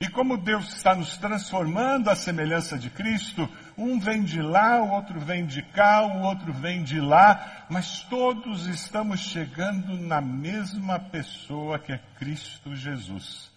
E 0.00 0.08
como 0.08 0.36
Deus 0.36 0.74
está 0.74 0.96
nos 0.96 1.16
transformando 1.16 2.10
à 2.10 2.16
semelhança 2.16 2.76
de 2.76 2.90
Cristo, 2.90 3.48
um 3.78 4.00
vem 4.00 4.24
de 4.24 4.42
lá, 4.42 4.82
o 4.82 4.90
outro 4.90 5.20
vem 5.20 5.46
de 5.46 5.62
cá, 5.62 6.02
o 6.02 6.22
outro 6.22 6.52
vem 6.52 6.82
de 6.82 7.00
lá, 7.00 7.66
mas 7.70 8.00
todos 8.00 8.66
estamos 8.66 9.20
chegando 9.20 9.96
na 9.96 10.20
mesma 10.20 10.98
pessoa 10.98 11.78
que 11.78 11.92
é 11.92 12.00
Cristo 12.18 12.74
Jesus 12.74 13.51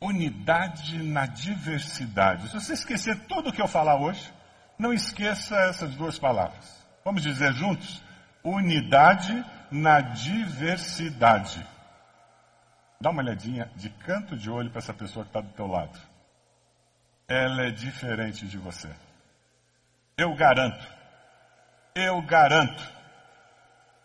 unidade 0.00 1.02
na 1.02 1.26
diversidade. 1.26 2.48
Se 2.48 2.54
você 2.54 2.72
esquecer 2.74 3.18
tudo 3.26 3.50
o 3.50 3.52
que 3.52 3.62
eu 3.62 3.68
falar 3.68 3.96
hoje, 4.00 4.32
não 4.78 4.92
esqueça 4.92 5.56
essas 5.68 5.94
duas 5.94 6.18
palavras. 6.18 6.84
Vamos 7.04 7.22
dizer 7.22 7.52
juntos? 7.52 8.02
Unidade 8.44 9.44
na 9.70 10.00
diversidade. 10.00 11.66
Dá 13.00 13.10
uma 13.10 13.22
olhadinha 13.22 13.70
de 13.76 13.90
canto 13.90 14.36
de 14.36 14.50
olho 14.50 14.70
para 14.70 14.78
essa 14.78 14.94
pessoa 14.94 15.24
que 15.24 15.30
está 15.30 15.40
do 15.40 15.52
teu 15.52 15.66
lado. 15.66 15.98
Ela 17.28 17.66
é 17.66 17.70
diferente 17.70 18.46
de 18.46 18.56
você. 18.56 18.88
Eu 20.16 20.34
garanto. 20.34 20.86
Eu 21.94 22.22
garanto. 22.22 22.82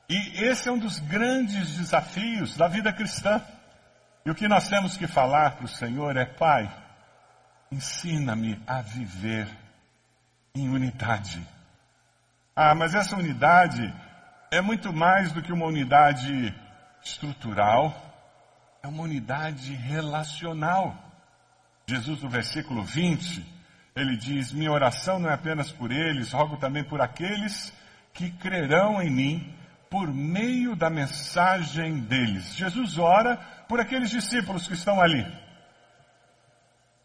E 0.09 0.43
esse 0.43 0.67
é 0.67 0.71
um 0.71 0.77
dos 0.77 0.99
grandes 0.99 1.77
desafios 1.77 2.57
da 2.57 2.67
vida 2.67 2.91
cristã. 2.91 3.41
E 4.25 4.29
o 4.29 4.35
que 4.35 4.47
nós 4.47 4.67
temos 4.69 4.97
que 4.97 5.07
falar 5.07 5.51
para 5.51 5.65
o 5.65 5.69
Senhor 5.69 6.15
é: 6.15 6.25
Pai, 6.25 6.71
ensina-me 7.71 8.61
a 8.67 8.81
viver 8.81 9.47
em 10.53 10.69
unidade. 10.69 11.45
Ah, 12.55 12.75
mas 12.75 12.93
essa 12.93 13.15
unidade 13.15 13.81
é 14.51 14.61
muito 14.61 14.93
mais 14.93 15.31
do 15.31 15.41
que 15.41 15.51
uma 15.51 15.65
unidade 15.65 16.53
estrutural, 17.03 17.95
é 18.83 18.87
uma 18.87 19.03
unidade 19.03 19.73
relacional. 19.73 20.95
Jesus, 21.87 22.21
no 22.21 22.29
versículo 22.29 22.83
20, 22.83 23.43
ele 23.95 24.15
diz: 24.17 24.51
Minha 24.51 24.71
oração 24.71 25.17
não 25.17 25.29
é 25.29 25.33
apenas 25.33 25.71
por 25.71 25.91
eles, 25.91 26.31
rogo 26.31 26.57
também 26.57 26.83
por 26.83 27.01
aqueles 27.01 27.73
que 28.13 28.29
crerão 28.29 29.01
em 29.01 29.09
mim 29.09 29.60
por 29.91 30.07
meio 30.07 30.73
da 30.73 30.89
mensagem 30.89 31.99
deles. 31.99 32.55
Jesus 32.55 32.97
ora 32.97 33.35
por 33.67 33.81
aqueles 33.81 34.09
discípulos 34.09 34.65
que 34.65 34.73
estão 34.73 35.01
ali. 35.01 35.21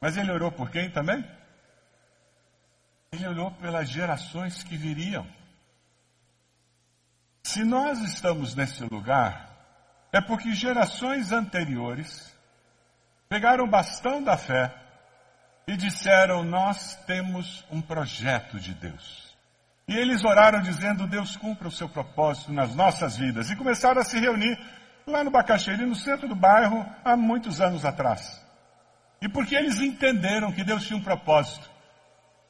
Mas 0.00 0.16
ele 0.16 0.31
orou 0.31 0.52
por 0.52 0.71
quem 0.71 0.88
também? 0.88 1.28
Ele 3.11 3.26
orou 3.26 3.50
pelas 3.50 3.88
gerações 3.88 4.62
que 4.62 4.76
viriam. 4.76 5.26
Se 7.43 7.64
nós 7.64 8.00
estamos 8.02 8.55
nesse 8.55 8.85
lugar, 8.85 9.50
é 10.12 10.21
porque 10.21 10.55
gerações 10.55 11.33
anteriores 11.33 12.33
pegaram 13.28 13.64
o 13.64 13.71
bastão 13.71 14.23
da 14.23 14.37
fé 14.37 14.73
e 15.66 15.76
disseram: 15.76 16.45
Nós 16.45 16.95
temos 17.05 17.64
um 17.69 17.83
projeto 17.83 18.61
de 18.61 18.75
Deus. 18.75 19.25
E 19.88 19.97
eles 19.97 20.25
oraram 20.25 20.61
dizendo: 20.61 21.07
Deus 21.07 21.37
cumpra 21.37 21.69
o 21.69 21.71
seu 21.71 21.88
propósito 21.88 22.52
nas 22.52 22.75
nossas 22.75 23.16
vidas. 23.16 23.50
E 23.50 23.57
começaram 23.57 24.00
a 24.00 24.05
se 24.05 24.19
reunir 24.19 24.59
lá 25.07 25.23
no 25.23 25.31
Bacaxeri, 25.31 25.87
no 25.87 25.95
centro 25.95 26.26
do 26.26 26.35
bairro, 26.35 26.85
há 27.05 27.16
muitos 27.16 27.61
anos 27.61 27.85
atrás. 27.85 28.45
E 29.23 29.28
porque 29.28 29.55
eles 29.55 29.81
entenderam 29.81 30.52
que 30.52 30.64
Deus 30.64 30.85
tinha 30.85 30.99
um 30.99 31.02
propósito. 31.02 31.71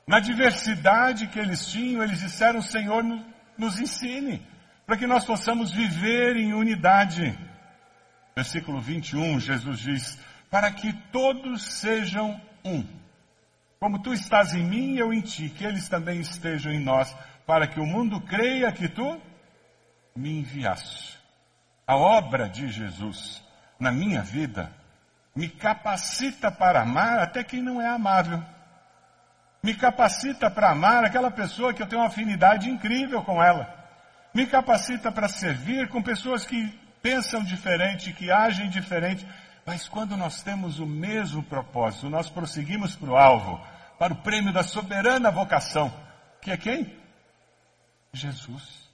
Na 0.06 0.18
diversidade 0.18 1.26
que 1.26 1.38
eles 1.38 1.66
tinham, 1.66 2.02
eles 2.02 2.20
disseram: 2.20 2.62
Senhor, 2.62 3.04
nos 3.58 3.78
ensine, 3.78 4.46
para 4.86 4.96
que 4.96 5.06
nós 5.06 5.24
possamos 5.24 5.70
viver 5.70 6.36
em 6.36 6.54
unidade. 6.54 7.38
Versículo 8.34 8.80
21, 8.80 9.40
Jesus 9.40 9.78
diz: 9.78 10.18
Para 10.50 10.70
que 10.70 10.90
todos 11.12 11.62
sejam 11.62 12.40
um 12.64 12.82
como 13.86 14.00
tu 14.00 14.12
estás 14.12 14.52
em 14.52 14.64
mim 14.64 14.94
e 14.94 14.98
eu 14.98 15.14
em 15.14 15.20
ti, 15.20 15.48
que 15.48 15.64
eles 15.64 15.88
também 15.88 16.18
estejam 16.18 16.72
em 16.72 16.80
nós, 16.80 17.16
para 17.46 17.68
que 17.68 17.78
o 17.78 17.86
mundo 17.86 18.20
creia 18.20 18.72
que 18.72 18.88
tu 18.88 19.22
me 20.16 20.40
enviaste. 20.40 21.16
A 21.86 21.94
obra 21.94 22.48
de 22.48 22.66
Jesus 22.66 23.40
na 23.78 23.92
minha 23.92 24.22
vida 24.22 24.72
me 25.36 25.48
capacita 25.48 26.50
para 26.50 26.82
amar 26.82 27.20
até 27.20 27.44
quem 27.44 27.62
não 27.62 27.80
é 27.80 27.86
amável. 27.86 28.42
Me 29.62 29.72
capacita 29.72 30.50
para 30.50 30.72
amar 30.72 31.04
aquela 31.04 31.30
pessoa 31.30 31.72
que 31.72 31.80
eu 31.80 31.86
tenho 31.86 32.02
uma 32.02 32.08
afinidade 32.08 32.68
incrível 32.68 33.22
com 33.22 33.40
ela. 33.40 33.72
Me 34.34 34.48
capacita 34.48 35.12
para 35.12 35.28
servir 35.28 35.86
com 35.90 36.02
pessoas 36.02 36.44
que 36.44 36.76
pensam 37.00 37.40
diferente, 37.44 38.12
que 38.12 38.32
agem 38.32 38.68
diferente, 38.68 39.24
mas 39.64 39.88
quando 39.88 40.16
nós 40.16 40.42
temos 40.42 40.80
o 40.80 40.86
mesmo 40.86 41.40
propósito, 41.44 42.10
nós 42.10 42.28
prosseguimos 42.28 42.96
para 42.96 43.10
o 43.10 43.16
alvo, 43.16 43.75
para 43.98 44.12
o 44.12 44.16
prêmio 44.16 44.52
da 44.52 44.62
soberana 44.62 45.30
vocação, 45.30 45.92
que 46.42 46.50
é 46.50 46.56
quem? 46.56 46.94
Jesus. 48.12 48.86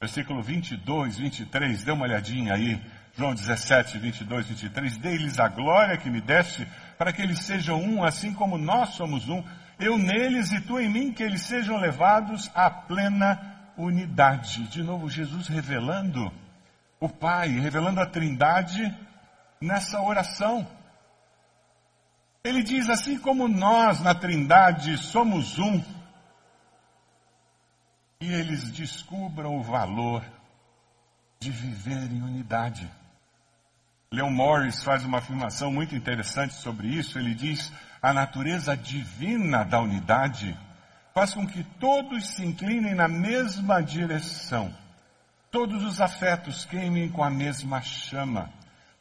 Versículo 0.00 0.42
22, 0.42 1.18
23, 1.18 1.84
dê 1.84 1.90
uma 1.90 2.04
olhadinha 2.04 2.54
aí. 2.54 2.80
João 3.16 3.34
17, 3.34 3.98
22, 3.98 4.48
23. 4.48 4.96
Dei-lhes 4.98 5.38
a 5.38 5.48
glória 5.48 5.96
que 5.96 6.10
me 6.10 6.20
deste, 6.20 6.66
para 6.98 7.12
que 7.12 7.22
eles 7.22 7.40
sejam 7.40 7.82
um, 7.82 8.04
assim 8.04 8.34
como 8.34 8.58
nós 8.58 8.90
somos 8.90 9.26
um. 9.28 9.42
Eu 9.78 9.96
neles 9.96 10.52
e 10.52 10.60
tu 10.60 10.78
em 10.78 10.88
mim, 10.88 11.12
que 11.12 11.22
eles 11.22 11.42
sejam 11.42 11.78
levados 11.78 12.50
à 12.54 12.68
plena 12.70 13.72
unidade. 13.76 14.68
De 14.68 14.82
novo, 14.82 15.08
Jesus 15.08 15.48
revelando 15.48 16.30
o 17.00 17.08
Pai, 17.08 17.48
revelando 17.48 18.00
a 18.00 18.06
Trindade 18.06 18.94
nessa 19.60 20.00
oração. 20.02 20.66
Ele 22.46 22.62
diz 22.62 22.88
assim 22.88 23.18
como 23.18 23.48
nós 23.48 24.00
na 24.00 24.14
Trindade 24.14 24.96
somos 24.98 25.58
um, 25.58 25.82
e 28.20 28.32
eles 28.32 28.70
descubram 28.70 29.56
o 29.56 29.62
valor 29.62 30.24
de 31.40 31.50
viver 31.50 32.10
em 32.12 32.22
unidade. 32.22 32.90
Leon 34.12 34.30
Morris 34.30 34.82
faz 34.82 35.04
uma 35.04 35.18
afirmação 35.18 35.72
muito 35.72 35.94
interessante 35.94 36.54
sobre 36.54 36.88
isso. 36.88 37.18
Ele 37.18 37.34
diz: 37.34 37.72
a 38.00 38.14
natureza 38.14 38.76
divina 38.76 39.64
da 39.64 39.80
unidade 39.80 40.56
faz 41.12 41.34
com 41.34 41.46
que 41.46 41.64
todos 41.78 42.34
se 42.34 42.44
inclinem 42.44 42.94
na 42.94 43.08
mesma 43.08 43.82
direção 43.82 44.72
todos 45.56 45.82
os 45.84 46.02
afetos 46.02 46.66
queimem 46.66 47.08
com 47.08 47.24
a 47.24 47.30
mesma 47.30 47.80
chama, 47.80 48.50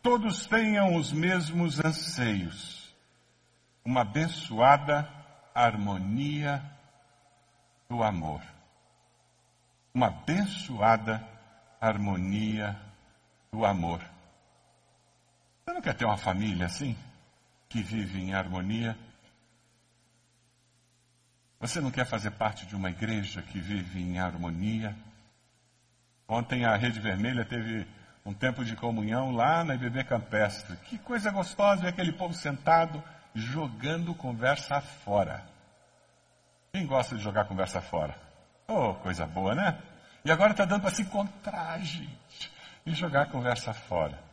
todos 0.02 0.46
tenham 0.46 0.96
os 0.96 1.12
mesmos 1.12 1.84
anseios. 1.84 2.85
Uma 3.86 4.02
abençoada 4.02 5.08
harmonia 5.54 6.60
do 7.88 8.02
amor. 8.02 8.42
Uma 9.94 10.08
abençoada 10.08 11.24
harmonia 11.80 12.76
do 13.52 13.64
amor. 13.64 14.02
Você 15.64 15.74
não 15.74 15.82
quer 15.82 15.94
ter 15.94 16.06
uma 16.06 16.18
família 16.18 16.66
assim? 16.66 16.98
Que 17.70 17.84
vive 17.84 18.20
em 18.20 18.34
harmonia? 18.34 18.98
Você 21.60 21.80
não 21.80 21.92
quer 21.92 22.06
fazer 22.06 22.32
parte 22.32 22.66
de 22.66 22.76
uma 22.76 22.90
igreja 22.90 23.44
que 23.44 23.60
vive 23.60 24.02
em 24.02 24.20
harmonia? 24.20 24.96
Ontem 26.28 26.66
a 26.66 26.76
Rede 26.76 27.00
Vermelha 27.00 27.46
teve 27.46 27.88
um 28.26 28.34
tempo 28.34 28.66
de 28.66 28.76
comunhão 28.76 29.32
lá 29.32 29.64
na 29.64 29.76
IBB 29.76 30.04
Campestre. 30.06 30.76
Que 30.78 30.98
coisa 30.98 31.30
gostosa 31.30 31.84
ver 31.84 31.90
aquele 31.90 32.12
povo 32.12 32.34
sentado 32.34 33.02
jogando 33.36 34.16
conversa 34.16 34.80
fora. 34.80 35.46
Quem 36.74 36.88
gosta 36.88 37.16
de 37.16 37.22
jogar 37.22 37.46
conversa 37.46 37.82
fora? 37.82 38.18
Oh, 38.68 38.96
coisa 38.96 39.26
boa, 39.28 39.54
né? 39.54 39.78
E 40.24 40.32
agora 40.32 40.52
está 40.52 40.66
dando 40.66 40.82
para 40.82 40.90
se 40.90 41.04
encontrar, 41.04 41.80
gente, 41.82 42.52
e 42.86 42.94
jogar 42.94 43.30
conversa 43.30 43.74
fora. 43.74 44.24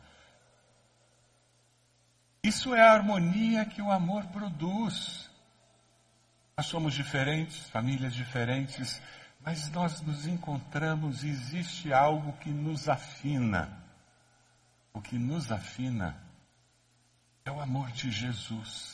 Isso 2.43 2.73
é 2.73 2.81
a 2.81 2.93
harmonia 2.93 3.65
que 3.65 3.81
o 3.81 3.91
amor 3.91 4.25
produz. 4.27 5.29
Nós 6.57 6.65
somos 6.65 6.93
diferentes, 6.93 7.69
famílias 7.69 8.13
diferentes, 8.13 9.01
mas 9.39 9.69
nós 9.69 10.01
nos 10.01 10.25
encontramos 10.25 11.23
e 11.23 11.29
existe 11.29 11.93
algo 11.93 12.33
que 12.33 12.49
nos 12.49 12.89
afina. 12.89 13.81
O 14.93 15.01
que 15.01 15.17
nos 15.17 15.51
afina 15.51 16.17
é 17.45 17.51
o 17.51 17.59
amor 17.59 17.91
de 17.91 18.11
Jesus. 18.11 18.92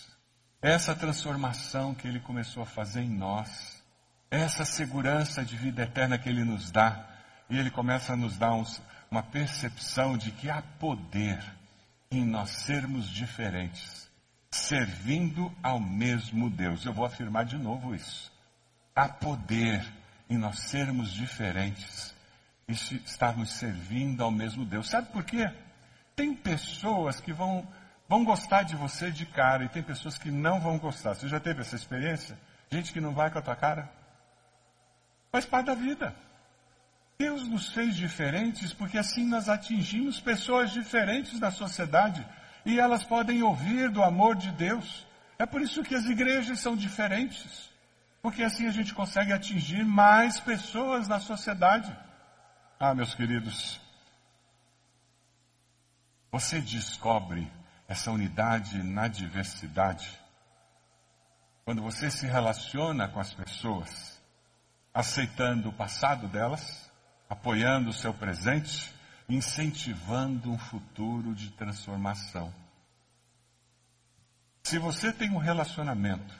Essa 0.61 0.93
transformação 0.93 1.95
que 1.95 2.07
ele 2.07 2.19
começou 2.19 2.63
a 2.63 2.65
fazer 2.65 3.01
em 3.01 3.09
nós. 3.09 3.81
Essa 4.29 4.65
segurança 4.65 5.43
de 5.43 5.55
vida 5.55 5.83
eterna 5.83 6.17
que 6.17 6.27
ele 6.27 6.43
nos 6.43 6.69
dá. 6.69 7.07
E 7.49 7.57
ele 7.57 7.71
começa 7.71 8.13
a 8.13 8.15
nos 8.15 8.37
dar 8.37 8.53
uns, 8.53 8.81
uma 9.09 9.23
percepção 9.23 10.17
de 10.17 10.31
que 10.31 10.49
há 10.49 10.61
poder 10.61 11.41
em 12.11 12.25
nós 12.25 12.49
sermos 12.49 13.07
diferentes, 13.09 14.09
servindo 14.51 15.51
ao 15.61 15.79
mesmo 15.79 16.49
Deus. 16.49 16.85
Eu 16.85 16.93
vou 16.93 17.05
afirmar 17.05 17.45
de 17.45 17.57
novo 17.57 17.95
isso. 17.95 18.31
Há 18.95 19.07
poder 19.07 19.85
em 20.29 20.37
nós 20.37 20.59
sermos 20.59 21.11
diferentes 21.11 22.13
e 22.67 22.73
estarmos 22.73 23.51
servindo 23.53 24.23
ao 24.23 24.31
mesmo 24.31 24.65
Deus. 24.65 24.89
Sabe 24.89 25.11
por 25.11 25.23
quê? 25.23 25.51
Tem 26.15 26.35
pessoas 26.35 27.19
que 27.19 27.31
vão, 27.31 27.67
vão 28.09 28.25
gostar 28.25 28.63
de 28.63 28.75
você 28.75 29.11
de 29.11 29.27
cara 29.27 29.63
e 29.63 29.69
tem 29.69 29.83
pessoas 29.83 30.17
que 30.17 30.31
não 30.31 30.59
vão 30.59 30.79
gostar. 30.79 31.13
Você 31.13 31.29
já 31.29 31.39
teve 31.39 31.61
essa 31.61 31.75
experiência? 31.75 32.37
Gente 32.71 32.91
que 32.91 32.99
não 32.99 33.13
vai 33.13 33.29
com 33.29 33.37
a 33.37 33.41
tua 33.41 33.55
cara? 33.55 33.87
Faz 35.31 35.45
parte 35.45 35.67
da 35.67 35.75
vida. 35.75 36.15
Deus 37.19 37.47
nos 37.47 37.69
fez 37.69 37.95
diferentes 37.95 38.73
porque 38.73 38.97
assim 38.97 39.27
nós 39.27 39.47
atingimos 39.47 40.19
pessoas 40.19 40.71
diferentes 40.71 41.39
da 41.39 41.51
sociedade 41.51 42.25
e 42.65 42.79
elas 42.79 43.03
podem 43.03 43.43
ouvir 43.43 43.91
do 43.91 44.03
amor 44.03 44.35
de 44.35 44.51
Deus. 44.51 45.05
É 45.37 45.45
por 45.45 45.61
isso 45.61 45.83
que 45.83 45.93
as 45.93 46.05
igrejas 46.05 46.59
são 46.59 46.75
diferentes. 46.75 47.69
Porque 48.23 48.41
assim 48.43 48.67
a 48.67 48.71
gente 48.71 48.93
consegue 48.93 49.31
atingir 49.31 49.85
mais 49.85 50.39
pessoas 50.39 51.07
na 51.07 51.19
sociedade. 51.19 51.95
Ah, 52.79 52.95
meus 52.95 53.13
queridos, 53.13 53.79
você 56.31 56.59
descobre 56.59 57.58
essa 57.89 58.11
unidade 58.11 58.81
na 58.83 59.07
diversidade 59.07 60.17
quando 61.65 61.83
você 61.83 62.09
se 62.09 62.25
relaciona 62.25 63.07
com 63.07 63.19
as 63.19 63.31
pessoas, 63.31 64.19
aceitando 64.91 65.69
o 65.69 65.73
passado 65.73 66.27
delas, 66.27 66.91
apoiando 67.29 67.91
o 67.91 67.93
seu 67.93 68.11
presente, 68.11 68.91
incentivando 69.29 70.51
um 70.51 70.57
futuro 70.57 71.35
de 71.35 71.51
transformação. 71.51 72.51
Se 74.63 74.79
você 74.79 75.13
tem 75.13 75.29
um 75.29 75.37
relacionamento 75.37 76.33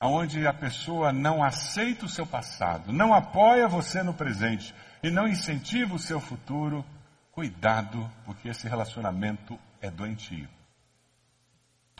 onde 0.00 0.46
a 0.46 0.54
pessoa 0.54 1.12
não 1.12 1.42
aceita 1.42 2.04
o 2.04 2.08
seu 2.08 2.24
passado, 2.24 2.92
não 2.92 3.12
apoia 3.12 3.66
você 3.66 4.00
no 4.00 4.14
presente 4.14 4.72
e 5.02 5.10
não 5.10 5.26
incentiva 5.26 5.96
o 5.96 5.98
seu 5.98 6.20
futuro, 6.20 6.84
cuidado, 7.32 8.08
porque 8.24 8.48
esse 8.48 8.68
relacionamento 8.68 9.58
é 9.80 9.90
doentio. 9.90 10.55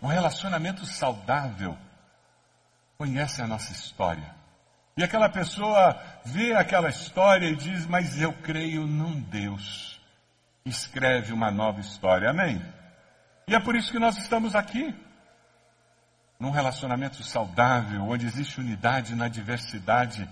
Um 0.03 0.09
relacionamento 0.09 0.85
saudável 0.85 1.77
conhece 2.99 3.41
a 3.41 3.47
nossa 3.47 3.73
história. 3.73 4.35
E 4.97 5.03
aquela 5.03 5.29
pessoa 5.29 6.01
vê 6.25 6.55
aquela 6.55 6.89
história 6.89 7.49
e 7.49 7.57
diz: 7.57 7.87
Mas 7.87 8.21
eu 8.21 8.33
creio 8.33 8.87
num 8.87 9.21
Deus. 9.21 10.01
Escreve 10.65 11.33
uma 11.33 11.51
nova 11.51 11.81
história. 11.81 12.31
Amém? 12.31 12.63
E 13.47 13.55
é 13.55 13.61
por 13.61 13.77
isso 13.77 13.93
que 13.93 13.99
nós 13.99 14.17
estamos 14.19 14.55
aqui 14.55 14.95
num 16.39 16.51
relacionamento 16.51 17.23
saudável, 17.23 18.03
onde 18.03 18.27
existe 18.27 18.61
unidade 18.61 19.15
na 19.15 19.29
diversidade, 19.29 20.29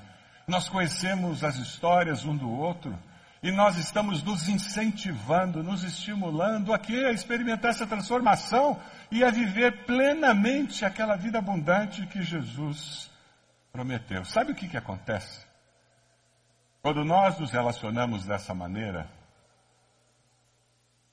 nós 0.46 0.68
conhecemos 0.68 1.42
as 1.42 1.56
histórias 1.56 2.24
um 2.24 2.36
do 2.36 2.50
outro 2.50 2.98
e 3.44 3.52
nós 3.52 3.76
estamos 3.76 4.22
nos 4.22 4.48
incentivando, 4.48 5.62
nos 5.62 5.84
estimulando 5.84 6.72
a 6.72 6.78
quê? 6.78 7.04
A 7.06 7.12
experimentar 7.12 7.72
essa 7.72 7.86
transformação 7.86 8.80
e 9.10 9.22
a 9.22 9.30
viver 9.30 9.84
plenamente 9.84 10.82
aquela 10.82 11.14
vida 11.14 11.40
abundante 11.40 12.06
que 12.06 12.22
Jesus 12.22 13.10
prometeu. 13.70 14.24
Sabe 14.24 14.52
o 14.52 14.54
que, 14.54 14.66
que 14.66 14.78
acontece? 14.78 15.44
Quando 16.80 17.04
nós 17.04 17.38
nos 17.38 17.50
relacionamos 17.50 18.24
dessa 18.24 18.54
maneira, 18.54 19.10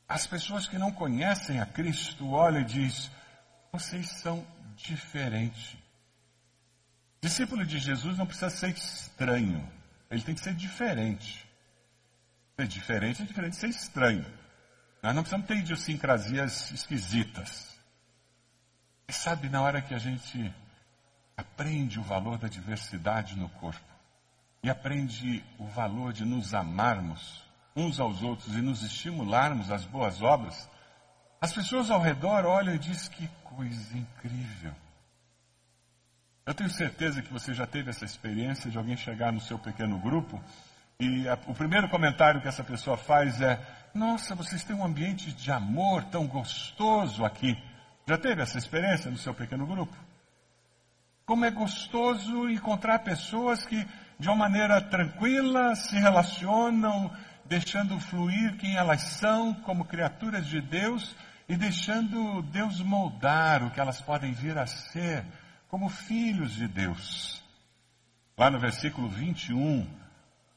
as 0.07 0.25
pessoas 0.25 0.69
que 0.69 0.77
não 0.77 0.93
conhecem 0.93 1.59
a 1.59 1.65
Cristo 1.65 2.31
olham 2.31 2.61
e 2.61 2.65
dizem: 2.65 3.11
vocês 3.73 4.09
são 4.09 4.47
diferente. 4.77 5.77
Discípulo 7.21 7.65
de 7.65 7.77
Jesus 7.77 8.17
não 8.17 8.25
precisa 8.25 8.49
ser 8.49 8.69
estranho, 8.69 9.69
ele 10.09 10.21
tem 10.21 10.33
que 10.33 10.39
ser 10.39 10.53
diferente. 10.53 11.50
Ser 12.61 12.67
diferente 12.67 13.23
é 13.23 13.25
diferente 13.25 13.53
de 13.53 13.57
ser 13.57 13.69
estranho. 13.69 14.25
Nós 15.01 15.15
não 15.15 15.23
precisamos 15.23 15.47
ter 15.47 15.57
idiosincrasias 15.57 16.69
esquisitas. 16.69 17.75
E 19.07 19.13
sabe, 19.13 19.49
na 19.49 19.63
hora 19.63 19.81
que 19.81 19.95
a 19.95 19.97
gente 19.97 20.53
aprende 21.35 21.99
o 21.99 22.03
valor 22.03 22.37
da 22.37 22.47
diversidade 22.47 23.35
no 23.35 23.49
corpo, 23.49 23.81
e 24.61 24.69
aprende 24.69 25.43
o 25.57 25.65
valor 25.65 26.13
de 26.13 26.23
nos 26.23 26.53
amarmos 26.53 27.43
uns 27.75 27.99
aos 27.99 28.21
outros 28.21 28.55
e 28.55 28.61
nos 28.61 28.83
estimularmos 28.83 29.71
às 29.71 29.83
boas 29.85 30.21
obras, 30.21 30.69
as 31.41 31.51
pessoas 31.51 31.89
ao 31.89 31.99
redor 31.99 32.45
olham 32.45 32.75
e 32.75 32.79
dizem 32.79 33.11
que 33.11 33.27
coisa 33.43 33.97
incrível. 33.97 34.75
Eu 36.45 36.53
tenho 36.53 36.69
certeza 36.69 37.23
que 37.23 37.33
você 37.33 37.55
já 37.55 37.65
teve 37.65 37.89
essa 37.89 38.05
experiência 38.05 38.69
de 38.69 38.77
alguém 38.77 38.95
chegar 38.95 39.33
no 39.33 39.41
seu 39.41 39.57
pequeno 39.57 39.97
grupo 39.97 40.39
e 41.01 41.27
a, 41.27 41.33
o 41.47 41.55
primeiro 41.55 41.89
comentário 41.89 42.39
que 42.39 42.47
essa 42.47 42.63
pessoa 42.63 42.95
faz 42.95 43.41
é: 43.41 43.59
Nossa, 43.91 44.35
vocês 44.35 44.63
têm 44.63 44.75
um 44.75 44.85
ambiente 44.85 45.31
de 45.31 45.51
amor 45.51 46.03
tão 46.03 46.27
gostoso 46.27 47.25
aqui. 47.25 47.57
Já 48.07 48.19
teve 48.19 48.43
essa 48.43 48.59
experiência 48.59 49.09
no 49.09 49.17
seu 49.17 49.33
pequeno 49.33 49.65
grupo? 49.65 49.95
Como 51.25 51.43
é 51.43 51.49
gostoso 51.49 52.47
encontrar 52.47 52.99
pessoas 52.99 53.65
que, 53.65 53.83
de 54.19 54.27
uma 54.27 54.35
maneira 54.35 54.79
tranquila, 54.79 55.75
se 55.75 55.97
relacionam, 55.97 57.11
deixando 57.45 57.99
fluir 57.99 58.57
quem 58.57 58.75
elas 58.75 59.01
são 59.01 59.55
como 59.55 59.85
criaturas 59.85 60.45
de 60.45 60.61
Deus 60.61 61.15
e 61.49 61.55
deixando 61.55 62.43
Deus 62.43 62.79
moldar 62.79 63.63
o 63.63 63.71
que 63.71 63.79
elas 63.79 63.99
podem 63.99 64.33
vir 64.33 64.55
a 64.55 64.67
ser 64.67 65.25
como 65.67 65.89
filhos 65.89 66.51
de 66.53 66.67
Deus. 66.67 67.41
Lá 68.37 68.51
no 68.51 68.59
versículo 68.59 69.09
21 69.09 70.00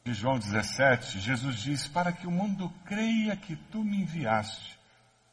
de 0.04 0.12
João 0.12 0.38
17, 0.38 1.18
Jesus 1.18 1.56
diz: 1.62 1.88
Para 1.88 2.12
que 2.12 2.26
o 2.26 2.30
mundo 2.30 2.70
creia 2.84 3.36
que 3.36 3.56
tu 3.56 3.82
me 3.82 4.02
enviaste, 4.02 4.78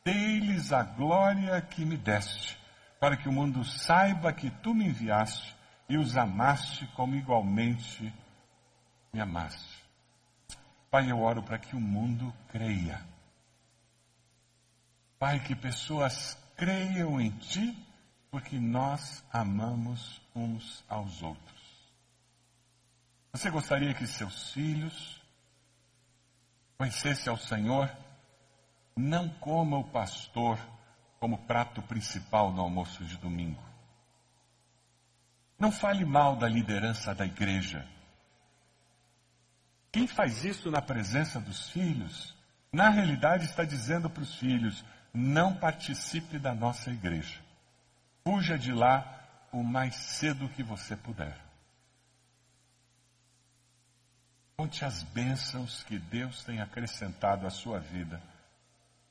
dei-lhes 0.03 0.71
a 0.71 0.83
glória 0.83 1.61
que 1.61 1.85
me 1.85 1.97
deste, 1.97 2.57
para 2.99 3.17
que 3.17 3.27
o 3.27 3.31
mundo 3.31 3.63
saiba 3.63 4.33
que 4.33 4.49
tu 4.49 4.73
me 4.73 4.85
enviaste 4.85 5.55
e 5.89 5.97
os 5.97 6.15
amaste 6.15 6.87
como 6.95 7.15
igualmente 7.15 8.13
me 9.13 9.19
amaste. 9.19 9.81
Pai, 10.89 11.11
eu 11.11 11.19
oro 11.19 11.43
para 11.43 11.59
que 11.59 11.75
o 11.75 11.79
mundo 11.79 12.33
creia 12.49 13.11
Pai, 15.21 15.39
que 15.39 15.55
pessoas 15.55 16.35
creiam 16.57 17.21
em 17.21 17.29
Ti, 17.29 17.77
porque 18.31 18.57
nós 18.59 19.23
amamos 19.31 20.19
uns 20.33 20.83
aos 20.89 21.21
outros. 21.21 21.60
Você 23.33 23.49
gostaria 23.49 23.93
que 23.93 24.05
seus 24.05 24.51
filhos 24.51 25.21
conhecesse 26.77 27.29
ao 27.29 27.37
Senhor, 27.37 27.89
não 28.95 29.29
coma 29.29 29.77
o 29.77 29.83
pastor 29.83 30.59
como 31.19 31.37
prato 31.45 31.81
principal 31.83 32.51
no 32.51 32.61
almoço 32.61 33.05
de 33.05 33.17
domingo. 33.17 33.61
Não 35.57 35.71
fale 35.71 36.03
mal 36.03 36.35
da 36.35 36.49
liderança 36.49 37.13
da 37.13 37.25
igreja. 37.25 37.87
Quem 39.91 40.07
faz 40.07 40.43
isso 40.43 40.71
na 40.71 40.81
presença 40.81 41.39
dos 41.39 41.69
filhos, 41.69 42.35
na 42.73 42.89
realidade 42.89 43.45
está 43.45 43.63
dizendo 43.63 44.09
para 44.09 44.23
os 44.23 44.35
filhos: 44.35 44.83
não 45.13 45.55
participe 45.55 46.39
da 46.39 46.55
nossa 46.55 46.89
igreja. 46.89 47.39
Fuja 48.25 48.57
de 48.57 48.73
lá 48.73 49.47
o 49.51 49.63
mais 49.63 49.95
cedo 49.95 50.49
que 50.49 50.63
você 50.63 50.95
puder. 50.95 51.50
Conte 54.61 54.85
as 54.85 55.01
bênçãos 55.01 55.81
que 55.81 55.97
Deus 55.97 56.43
tem 56.43 56.61
acrescentado 56.61 57.47
à 57.47 57.49
sua 57.49 57.79
vida. 57.79 58.21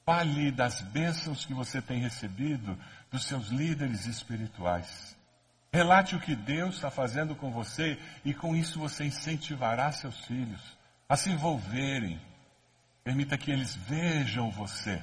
Fale 0.06 0.52
das 0.52 0.80
bênçãos 0.80 1.44
que 1.44 1.52
você 1.52 1.82
tem 1.82 1.98
recebido 1.98 2.78
dos 3.10 3.24
seus 3.24 3.48
líderes 3.48 4.06
espirituais. 4.06 5.16
Relate 5.72 6.14
o 6.14 6.20
que 6.20 6.36
Deus 6.36 6.76
está 6.76 6.88
fazendo 6.88 7.34
com 7.34 7.50
você 7.50 7.98
e 8.24 8.32
com 8.32 8.54
isso 8.54 8.78
você 8.78 9.04
incentivará 9.04 9.90
seus 9.90 10.24
filhos 10.24 10.62
a 11.08 11.16
se 11.16 11.30
envolverem. 11.30 12.22
Permita 13.02 13.36
que 13.36 13.50
eles 13.50 13.74
vejam 13.74 14.52
você 14.52 15.02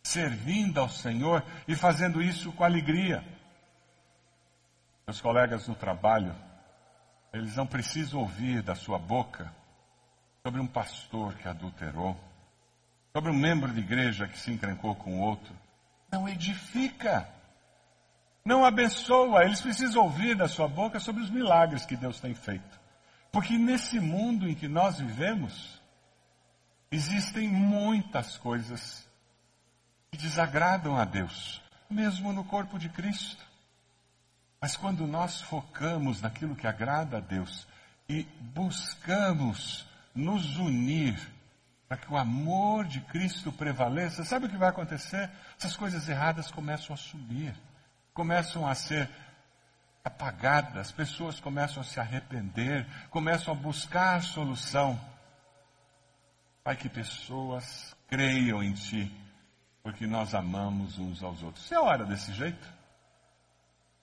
servindo 0.00 0.78
ao 0.78 0.88
Senhor 0.88 1.44
e 1.66 1.74
fazendo 1.74 2.22
isso 2.22 2.52
com 2.52 2.62
alegria. 2.62 3.24
Meus 5.08 5.20
colegas 5.20 5.66
no 5.66 5.74
trabalho, 5.74 6.32
eles 7.32 7.56
não 7.56 7.66
precisam 7.66 8.20
ouvir 8.20 8.62
da 8.62 8.76
sua 8.76 8.96
boca 8.96 9.55
sobre 10.46 10.60
um 10.60 10.66
pastor 10.68 11.34
que 11.34 11.48
adulterou, 11.48 12.16
sobre 13.12 13.32
um 13.32 13.36
membro 13.36 13.72
de 13.72 13.80
igreja 13.80 14.28
que 14.28 14.38
se 14.38 14.52
encrencou 14.52 14.94
com 14.94 15.18
outro. 15.18 15.52
Não 16.08 16.28
edifica, 16.28 17.28
não 18.44 18.64
abençoa. 18.64 19.42
Eles 19.42 19.60
precisam 19.60 20.04
ouvir 20.04 20.36
da 20.36 20.46
sua 20.46 20.68
boca 20.68 21.00
sobre 21.00 21.20
os 21.20 21.30
milagres 21.30 21.84
que 21.84 21.96
Deus 21.96 22.20
tem 22.20 22.32
feito. 22.32 22.80
Porque 23.32 23.58
nesse 23.58 23.98
mundo 23.98 24.48
em 24.48 24.54
que 24.54 24.68
nós 24.68 25.00
vivemos, 25.00 25.82
existem 26.92 27.48
muitas 27.48 28.36
coisas 28.36 29.04
que 30.12 30.16
desagradam 30.16 30.96
a 30.96 31.04
Deus, 31.04 31.60
mesmo 31.90 32.32
no 32.32 32.44
corpo 32.44 32.78
de 32.78 32.88
Cristo. 32.88 33.44
Mas 34.60 34.76
quando 34.76 35.08
nós 35.08 35.40
focamos 35.40 36.22
naquilo 36.22 36.54
que 36.54 36.68
agrada 36.68 37.16
a 37.16 37.20
Deus 37.20 37.66
e 38.08 38.22
buscamos 38.54 39.84
nos 40.16 40.56
unir 40.56 41.16
para 41.88 41.96
que 41.96 42.12
o 42.12 42.16
amor 42.16 42.84
de 42.84 43.00
Cristo 43.00 43.52
prevaleça, 43.52 44.24
sabe 44.24 44.46
o 44.46 44.48
que 44.48 44.56
vai 44.56 44.70
acontecer? 44.70 45.30
Essas 45.56 45.76
coisas 45.76 46.08
erradas 46.08 46.50
começam 46.50 46.92
a 46.92 46.96
sumir, 46.96 47.54
começam 48.12 48.66
a 48.66 48.74
ser 48.74 49.08
apagadas, 50.02 50.88
as 50.88 50.92
pessoas 50.92 51.38
começam 51.38 51.80
a 51.80 51.84
se 51.84 52.00
arrepender, 52.00 52.86
começam 53.10 53.54
a 53.54 53.56
buscar 53.56 54.22
solução. 54.22 55.00
Pai, 56.64 56.76
que 56.76 56.88
pessoas 56.88 57.94
creiam 58.08 58.62
em 58.62 58.72
Ti, 58.72 59.12
porque 59.82 60.06
nós 60.06 60.34
amamos 60.34 60.98
uns 60.98 61.22
aos 61.22 61.42
outros. 61.42 61.64
Você 61.64 61.74
é 61.74 61.80
hora 61.80 62.04
desse 62.04 62.32
jeito? 62.32 62.74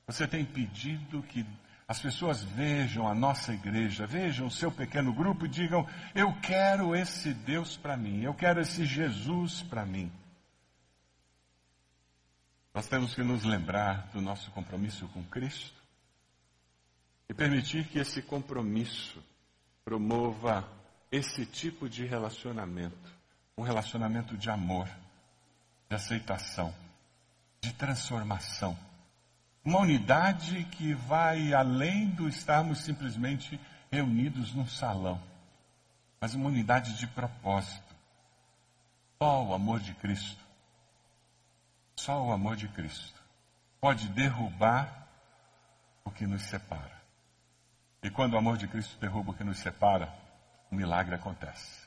Você 0.08 0.28
tem 0.28 0.46
pedido 0.46 1.22
que 1.24 1.46
as 1.88 2.02
pessoas 2.02 2.44
vejam 2.44 3.08
a 3.08 3.14
nossa 3.14 3.54
igreja, 3.54 4.08
vejam 4.08 4.48
o 4.48 4.52
seu 4.52 4.72
pequeno 4.72 5.14
grupo 5.14 5.46
e 5.46 5.50
digam: 5.50 5.88
Eu 6.16 6.34
quero 6.42 6.96
esse 6.96 7.34
Deus 7.34 7.78
para 7.78 7.98
mim, 7.98 8.24
eu 8.24 8.34
quero 8.34 8.62
esse 8.62 8.86
Jesus 8.86 9.62
para 9.64 9.86
mim. 9.86 10.12
Nós 12.74 12.88
temos 12.88 13.14
que 13.14 13.24
nos 13.24 13.44
lembrar 13.44 14.08
do 14.14 14.22
nosso 14.22 14.50
compromisso 14.52 15.08
com 15.10 15.24
Cristo 15.24 15.82
e 17.30 17.34
permitir 17.34 17.88
que 17.88 18.00
esse 18.00 18.22
compromisso 18.22 19.24
promova 19.86 20.68
esse 21.12 21.46
tipo 21.46 21.88
de 21.88 22.06
relacionamento 22.06 23.24
um 23.58 23.64
relacionamento 23.64 24.36
de 24.38 24.50
amor, 24.50 24.90
de 25.90 25.96
aceitação, 25.96 26.74
de 27.62 27.72
transformação 27.74 28.78
uma 29.64 29.80
unidade 29.80 30.66
que 30.66 30.94
vai 30.94 31.54
além 31.54 32.08
do 32.08 32.28
estarmos 32.28 32.80
simplesmente 32.80 33.60
reunidos 33.92 34.54
num 34.54 34.68
salão, 34.68 35.22
mas 36.20 36.34
uma 36.34 36.48
unidade 36.48 36.98
de 36.98 37.08
propósito. 37.08 37.94
Só 39.22 39.46
o 39.46 39.54
amor 39.54 39.80
de 39.80 39.94
Cristo, 39.94 40.44
só 41.96 42.22
o 42.26 42.32
amor 42.32 42.56
de 42.56 42.68
Cristo 42.68 43.22
pode 43.80 44.08
derrubar 44.10 45.08
o 46.04 46.12
que 46.12 46.28
nos 46.28 46.44
separa. 46.44 47.02
E 48.02 48.10
quando 48.10 48.34
o 48.34 48.38
amor 48.38 48.58
de 48.58 48.68
Cristo 48.68 49.00
derruba 49.00 49.32
o 49.32 49.34
que 49.34 49.44
nos 49.44 49.60
separa, 49.60 50.14
um 50.70 50.76
milagre 50.76 51.16
acontece. 51.16 51.83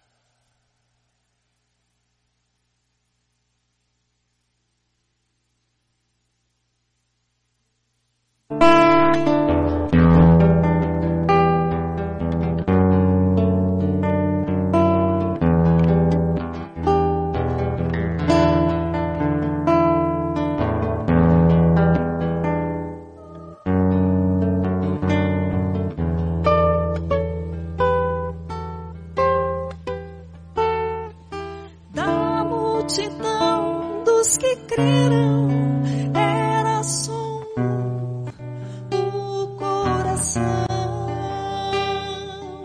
coração 40.27 40.43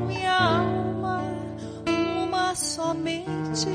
e 0.10 0.26
alma, 0.26 1.21
uma 2.24 2.56
somente, 2.56 3.67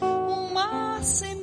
uma 0.00 1.02
semente. 1.02 1.36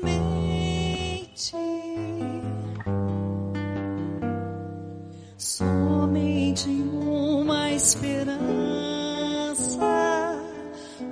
Somente 5.38 6.70
uma 6.70 7.72
esperança 7.72 8.40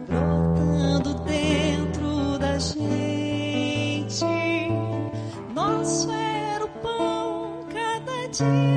brotando 0.07 1.13
dentro 1.25 2.39
da 2.39 2.57
gente. 2.57 4.25
Nosso 5.53 6.09
era 6.11 6.65
o 6.65 6.69
pão 6.69 7.65
cada 7.69 8.27
dia. 8.29 8.70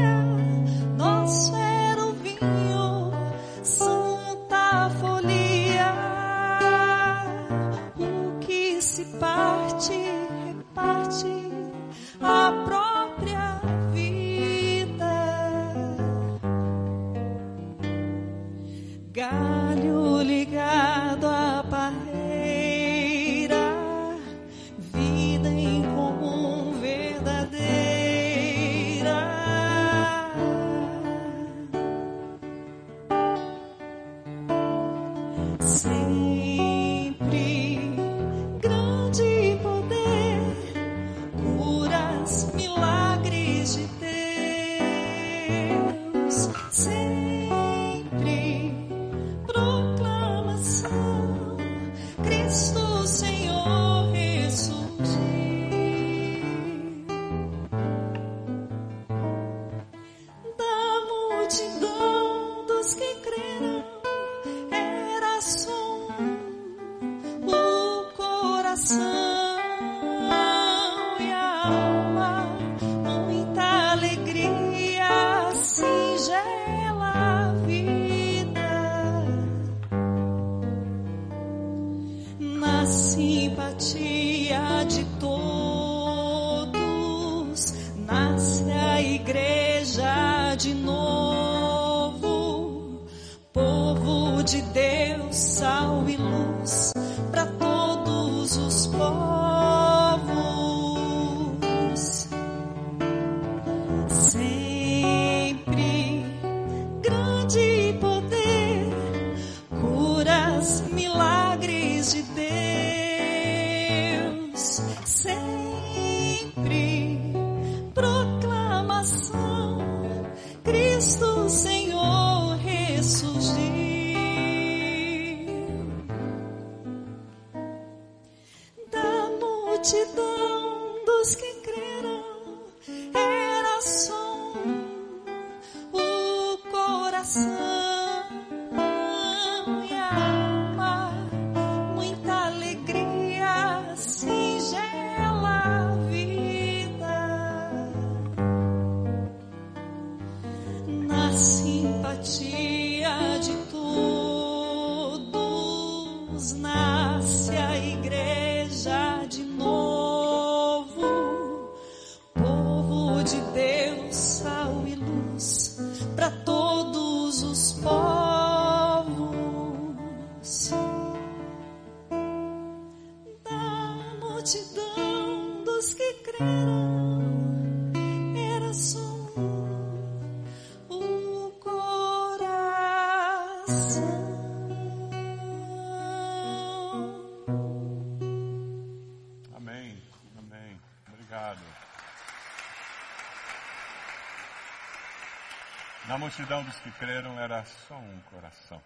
Multidão 196.24 196.64
dos 196.64 196.80
que 196.80 196.90
creram 196.92 197.38
era 197.38 197.62
só 197.87 197.98
um 197.98 198.18
coração. 198.30 198.80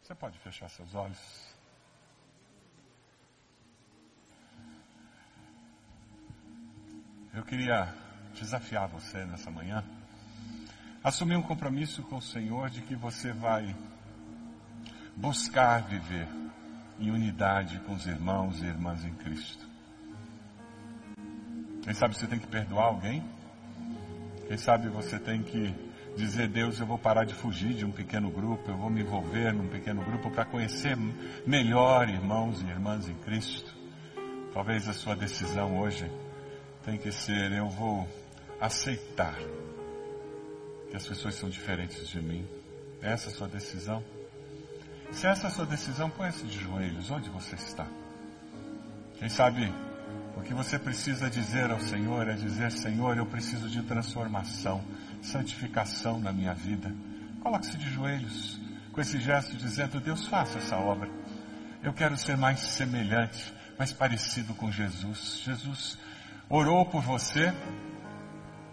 Você 0.00 0.14
pode 0.14 0.38
fechar 0.38 0.68
seus 0.68 0.94
olhos? 0.94 1.18
Eu 7.34 7.42
queria 7.42 7.92
desafiar 8.34 8.86
você 8.86 9.24
nessa 9.24 9.50
manhã, 9.50 9.84
assumir 11.02 11.34
um 11.34 11.42
compromisso 11.42 12.04
com 12.04 12.18
o 12.18 12.22
Senhor 12.22 12.70
de 12.70 12.80
que 12.82 12.94
você 12.94 13.32
vai 13.32 13.74
buscar 15.16 15.82
viver 15.82 16.28
em 17.00 17.10
unidade 17.10 17.80
com 17.80 17.94
os 17.94 18.06
irmãos 18.06 18.62
e 18.62 18.66
irmãs 18.66 19.04
em 19.04 19.14
Cristo. 19.14 19.68
Quem 21.82 21.94
sabe 21.94 22.14
você 22.14 22.28
tem 22.28 22.38
que 22.38 22.46
perdoar 22.46 22.84
alguém? 22.84 23.37
Quem 24.48 24.56
sabe 24.56 24.88
você 24.88 25.18
tem 25.18 25.42
que 25.42 25.74
dizer, 26.16 26.48
Deus, 26.48 26.80
eu 26.80 26.86
vou 26.86 26.98
parar 26.98 27.24
de 27.24 27.34
fugir 27.34 27.74
de 27.74 27.84
um 27.84 27.92
pequeno 27.92 28.30
grupo, 28.30 28.70
eu 28.70 28.76
vou 28.78 28.88
me 28.88 29.02
envolver 29.02 29.52
num 29.52 29.68
pequeno 29.68 30.02
grupo 30.02 30.30
para 30.30 30.46
conhecer 30.46 30.96
melhor 31.46 32.08
irmãos 32.08 32.62
e 32.62 32.64
irmãs 32.64 33.08
em 33.10 33.14
Cristo. 33.16 33.76
Talvez 34.54 34.88
a 34.88 34.94
sua 34.94 35.14
decisão 35.14 35.78
hoje 35.78 36.10
tem 36.82 36.96
que 36.96 37.12
ser, 37.12 37.52
eu 37.52 37.68
vou 37.68 38.08
aceitar 38.58 39.36
que 40.90 40.96
as 40.96 41.06
pessoas 41.06 41.34
são 41.34 41.50
diferentes 41.50 42.08
de 42.08 42.20
mim. 42.20 42.48
É 43.02 43.12
essa 43.12 43.28
a 43.28 43.32
sua 43.32 43.48
decisão? 43.48 44.02
Se 45.12 45.26
essa 45.26 45.46
é 45.46 45.48
a 45.48 45.52
sua 45.52 45.66
decisão, 45.66 46.08
põe-se 46.08 46.44
de 46.46 46.58
joelhos 46.58 47.10
onde 47.10 47.28
você 47.28 47.54
está. 47.54 47.86
Quem 49.18 49.28
sabe 49.28 49.70
o 50.38 50.42
que 50.42 50.54
você 50.54 50.78
precisa 50.78 51.28
dizer 51.28 51.68
ao 51.68 51.80
Senhor 51.80 52.28
é 52.28 52.34
dizer: 52.34 52.70
Senhor, 52.70 53.16
eu 53.16 53.26
preciso 53.26 53.68
de 53.68 53.82
transformação, 53.82 54.84
santificação 55.20 56.20
na 56.20 56.32
minha 56.32 56.54
vida. 56.54 56.94
Coloque-se 57.42 57.76
de 57.76 57.90
joelhos 57.90 58.60
com 58.92 59.00
esse 59.00 59.18
gesto 59.18 59.56
dizendo: 59.56 60.00
Deus, 60.00 60.28
faça 60.28 60.58
essa 60.58 60.76
obra. 60.76 61.10
Eu 61.82 61.92
quero 61.92 62.16
ser 62.16 62.36
mais 62.36 62.60
semelhante, 62.60 63.52
mais 63.76 63.92
parecido 63.92 64.54
com 64.54 64.70
Jesus. 64.70 65.40
Jesus 65.44 65.98
orou 66.48 66.86
por 66.86 67.02
você, 67.02 67.52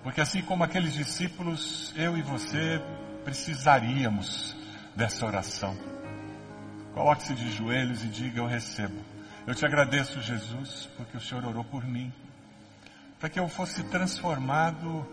porque 0.04 0.22
assim 0.22 0.44
como 0.44 0.64
aqueles 0.64 0.94
discípulos, 0.94 1.92
eu 1.96 2.16
e 2.16 2.22
você 2.22 2.80
precisaríamos 3.24 4.56
dessa 4.96 5.26
oração. 5.26 5.76
Coloque-se 6.94 7.34
de 7.34 7.52
joelhos 7.52 8.04
e 8.04 8.08
diga: 8.08 8.40
Eu 8.40 8.46
recebo 8.46 9.15
eu 9.48 9.54
te 9.54 9.66
agradeço, 9.66 10.22
Jesus, 10.22 10.90
porque 10.98 11.18
o 11.18 11.22
Senhor 11.22 11.46
orou 11.46 11.64
por 11.64 11.86
mim, 11.86 12.12
para 13.20 13.30
que 13.30 13.40
eu 13.40 13.48
fosse 13.48 13.84
transformado, 13.84 15.06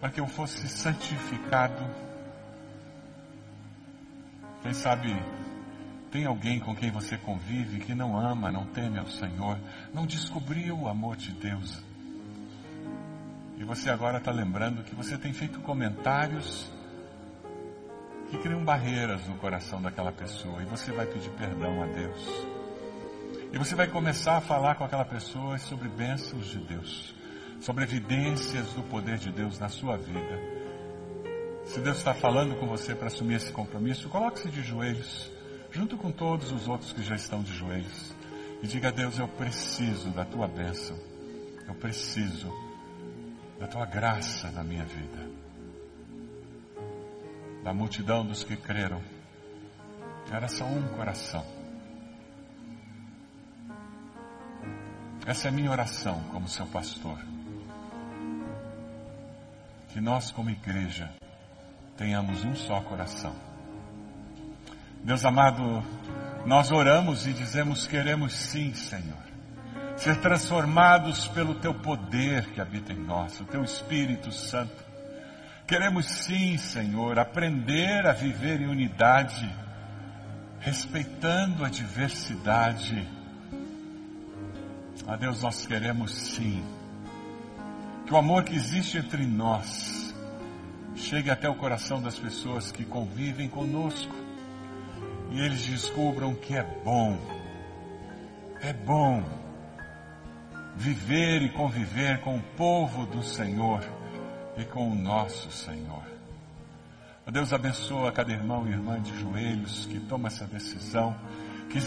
para 0.00 0.10
que 0.10 0.20
eu 0.20 0.26
fosse 0.26 0.68
santificado. 0.68 1.84
Quem 4.62 4.72
sabe 4.72 5.14
tem 6.10 6.26
alguém 6.26 6.60
com 6.60 6.76
quem 6.76 6.92
você 6.92 7.18
convive 7.18 7.80
que 7.80 7.92
não 7.92 8.16
ama, 8.16 8.52
não 8.52 8.66
teme 8.66 8.98
ao 8.98 9.08
Senhor, 9.08 9.58
não 9.92 10.06
descobriu 10.06 10.78
o 10.78 10.88
amor 10.88 11.16
de 11.16 11.32
Deus. 11.32 11.82
E 13.56 13.64
você 13.64 13.90
agora 13.90 14.18
está 14.18 14.30
lembrando 14.30 14.84
que 14.84 14.94
você 14.94 15.18
tem 15.18 15.32
feito 15.32 15.58
comentários 15.60 16.70
que 18.30 18.38
criam 18.38 18.64
barreiras 18.64 19.26
no 19.26 19.34
coração 19.36 19.82
daquela 19.82 20.12
pessoa 20.12 20.62
e 20.62 20.66
você 20.66 20.92
vai 20.92 21.06
pedir 21.06 21.30
perdão 21.30 21.82
a 21.82 21.86
Deus. 21.86 22.63
E 23.54 23.56
você 23.58 23.76
vai 23.76 23.86
começar 23.86 24.36
a 24.36 24.40
falar 24.40 24.74
com 24.74 24.82
aquela 24.82 25.04
pessoa 25.04 25.56
sobre 25.58 25.88
bênçãos 25.88 26.46
de 26.46 26.58
Deus, 26.58 27.14
sobre 27.60 27.84
evidências 27.84 28.72
do 28.72 28.82
poder 28.82 29.16
de 29.16 29.30
Deus 29.30 29.60
na 29.60 29.68
sua 29.68 29.96
vida. 29.96 30.40
Se 31.64 31.78
Deus 31.78 31.98
está 31.98 32.12
falando 32.12 32.56
com 32.56 32.66
você 32.66 32.96
para 32.96 33.06
assumir 33.06 33.36
esse 33.36 33.52
compromisso, 33.52 34.08
coloque-se 34.08 34.50
de 34.50 34.60
joelhos, 34.60 35.30
junto 35.70 35.96
com 35.96 36.10
todos 36.10 36.50
os 36.50 36.66
outros 36.66 36.92
que 36.92 37.00
já 37.04 37.14
estão 37.14 37.44
de 37.44 37.54
joelhos, 37.54 38.12
e 38.60 38.66
diga 38.66 38.88
a 38.88 38.90
Deus: 38.90 39.20
Eu 39.20 39.28
preciso 39.28 40.10
da 40.10 40.24
tua 40.24 40.48
bênção, 40.48 40.98
eu 41.68 41.74
preciso 41.76 42.52
da 43.60 43.68
tua 43.68 43.86
graça 43.86 44.50
na 44.50 44.64
minha 44.64 44.84
vida. 44.84 45.30
Da 47.62 47.72
multidão 47.72 48.26
dos 48.26 48.42
que 48.42 48.56
creram, 48.56 49.00
era 50.32 50.48
só 50.48 50.64
um 50.64 50.88
coração 50.88 51.53
Essa 55.26 55.48
é 55.48 55.50
a 55.50 55.52
minha 55.52 55.70
oração 55.70 56.20
como 56.30 56.46
seu 56.46 56.66
pastor. 56.66 57.18
Que 59.88 60.00
nós, 60.00 60.30
como 60.30 60.50
igreja, 60.50 61.10
tenhamos 61.96 62.44
um 62.44 62.54
só 62.54 62.82
coração. 62.82 63.34
Deus 65.02 65.24
amado, 65.24 65.82
nós 66.44 66.70
oramos 66.70 67.26
e 67.26 67.32
dizemos: 67.32 67.86
queremos 67.86 68.34
sim, 68.34 68.74
Senhor, 68.74 69.22
ser 69.96 70.20
transformados 70.20 71.26
pelo 71.28 71.54
Teu 71.54 71.72
poder 71.72 72.50
que 72.50 72.60
habita 72.60 72.92
em 72.92 72.98
nós, 72.98 73.40
o 73.40 73.46
Teu 73.46 73.64
Espírito 73.64 74.30
Santo. 74.30 74.84
Queremos 75.66 76.04
sim, 76.04 76.58
Senhor, 76.58 77.18
aprender 77.18 78.06
a 78.06 78.12
viver 78.12 78.60
em 78.60 78.66
unidade, 78.66 79.50
respeitando 80.60 81.64
a 81.64 81.70
diversidade 81.70 83.23
a 85.06 85.16
Deus, 85.16 85.42
nós 85.42 85.66
queremos 85.66 86.12
sim 86.12 86.64
que 88.06 88.12
o 88.12 88.16
amor 88.16 88.44
que 88.44 88.54
existe 88.54 88.98
entre 88.98 89.26
nós 89.26 90.14
chegue 90.94 91.30
até 91.30 91.48
o 91.48 91.54
coração 91.54 92.00
das 92.00 92.18
pessoas 92.18 92.70
que 92.70 92.84
convivem 92.84 93.48
conosco 93.48 94.14
e 95.30 95.40
eles 95.40 95.66
descubram 95.66 96.34
que 96.34 96.54
é 96.54 96.62
bom, 96.84 97.18
é 98.60 98.72
bom 98.72 99.22
viver 100.76 101.42
e 101.42 101.50
conviver 101.50 102.20
com 102.20 102.36
o 102.36 102.42
povo 102.56 103.06
do 103.06 103.22
Senhor 103.22 103.84
e 104.56 104.64
com 104.64 104.90
o 104.90 104.94
nosso 104.94 105.50
Senhor. 105.50 106.02
Deus 107.30 107.52
abençoa 107.52 108.12
cada 108.12 108.32
irmão 108.32 108.66
e 108.68 108.70
irmã 108.70 109.00
de 109.00 109.18
joelhos 109.18 109.86
que 109.86 109.98
toma 109.98 110.28
essa 110.28 110.46
decisão, 110.46 111.16
que 111.70 111.80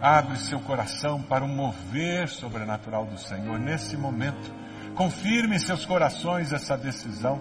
abre 0.00 0.36
seu 0.36 0.58
coração 0.60 1.22
para 1.22 1.44
um 1.44 1.48
mover 1.48 2.28
sobrenatural 2.28 3.04
do 3.04 3.18
Senhor 3.18 3.58
nesse 3.58 3.96
momento. 3.96 4.52
Confirme 4.94 5.56
em 5.56 5.58
seus 5.58 5.84
corações 5.84 6.52
essa 6.52 6.76
decisão. 6.76 7.40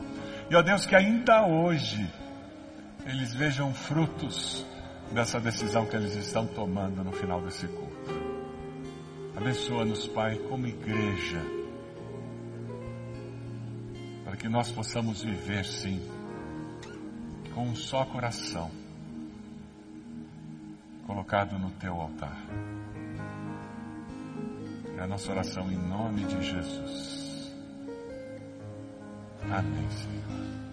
E 0.49 0.55
ó 0.55 0.61
Deus, 0.61 0.85
que 0.85 0.95
ainda 0.95 1.45
hoje 1.45 2.09
eles 3.05 3.33
vejam 3.33 3.73
frutos 3.73 4.65
dessa 5.11 5.39
decisão 5.39 5.85
que 5.85 5.95
eles 5.95 6.15
estão 6.15 6.45
tomando 6.45 7.03
no 7.03 7.11
final 7.11 7.41
desse 7.41 7.67
culto. 7.67 8.29
Abençoa-nos, 9.35 10.07
Pai, 10.07 10.35
como 10.49 10.67
igreja, 10.67 11.41
para 14.25 14.35
que 14.35 14.49
nós 14.49 14.69
possamos 14.69 15.23
viver, 15.23 15.63
sim, 15.65 16.01
com 17.53 17.63
um 17.69 17.75
só 17.75 18.03
coração 18.05 18.69
colocado 21.09 21.57
no 21.57 21.71
teu 21.71 21.99
altar. 21.99 22.37
É 24.95 25.01
a 25.01 25.07
nossa 25.07 25.31
oração 25.31 25.71
em 25.71 25.75
nome 25.75 26.23
de 26.25 26.39
Jesus. 26.43 27.51
Amém, 29.51 29.89
Senhor. 29.89 30.68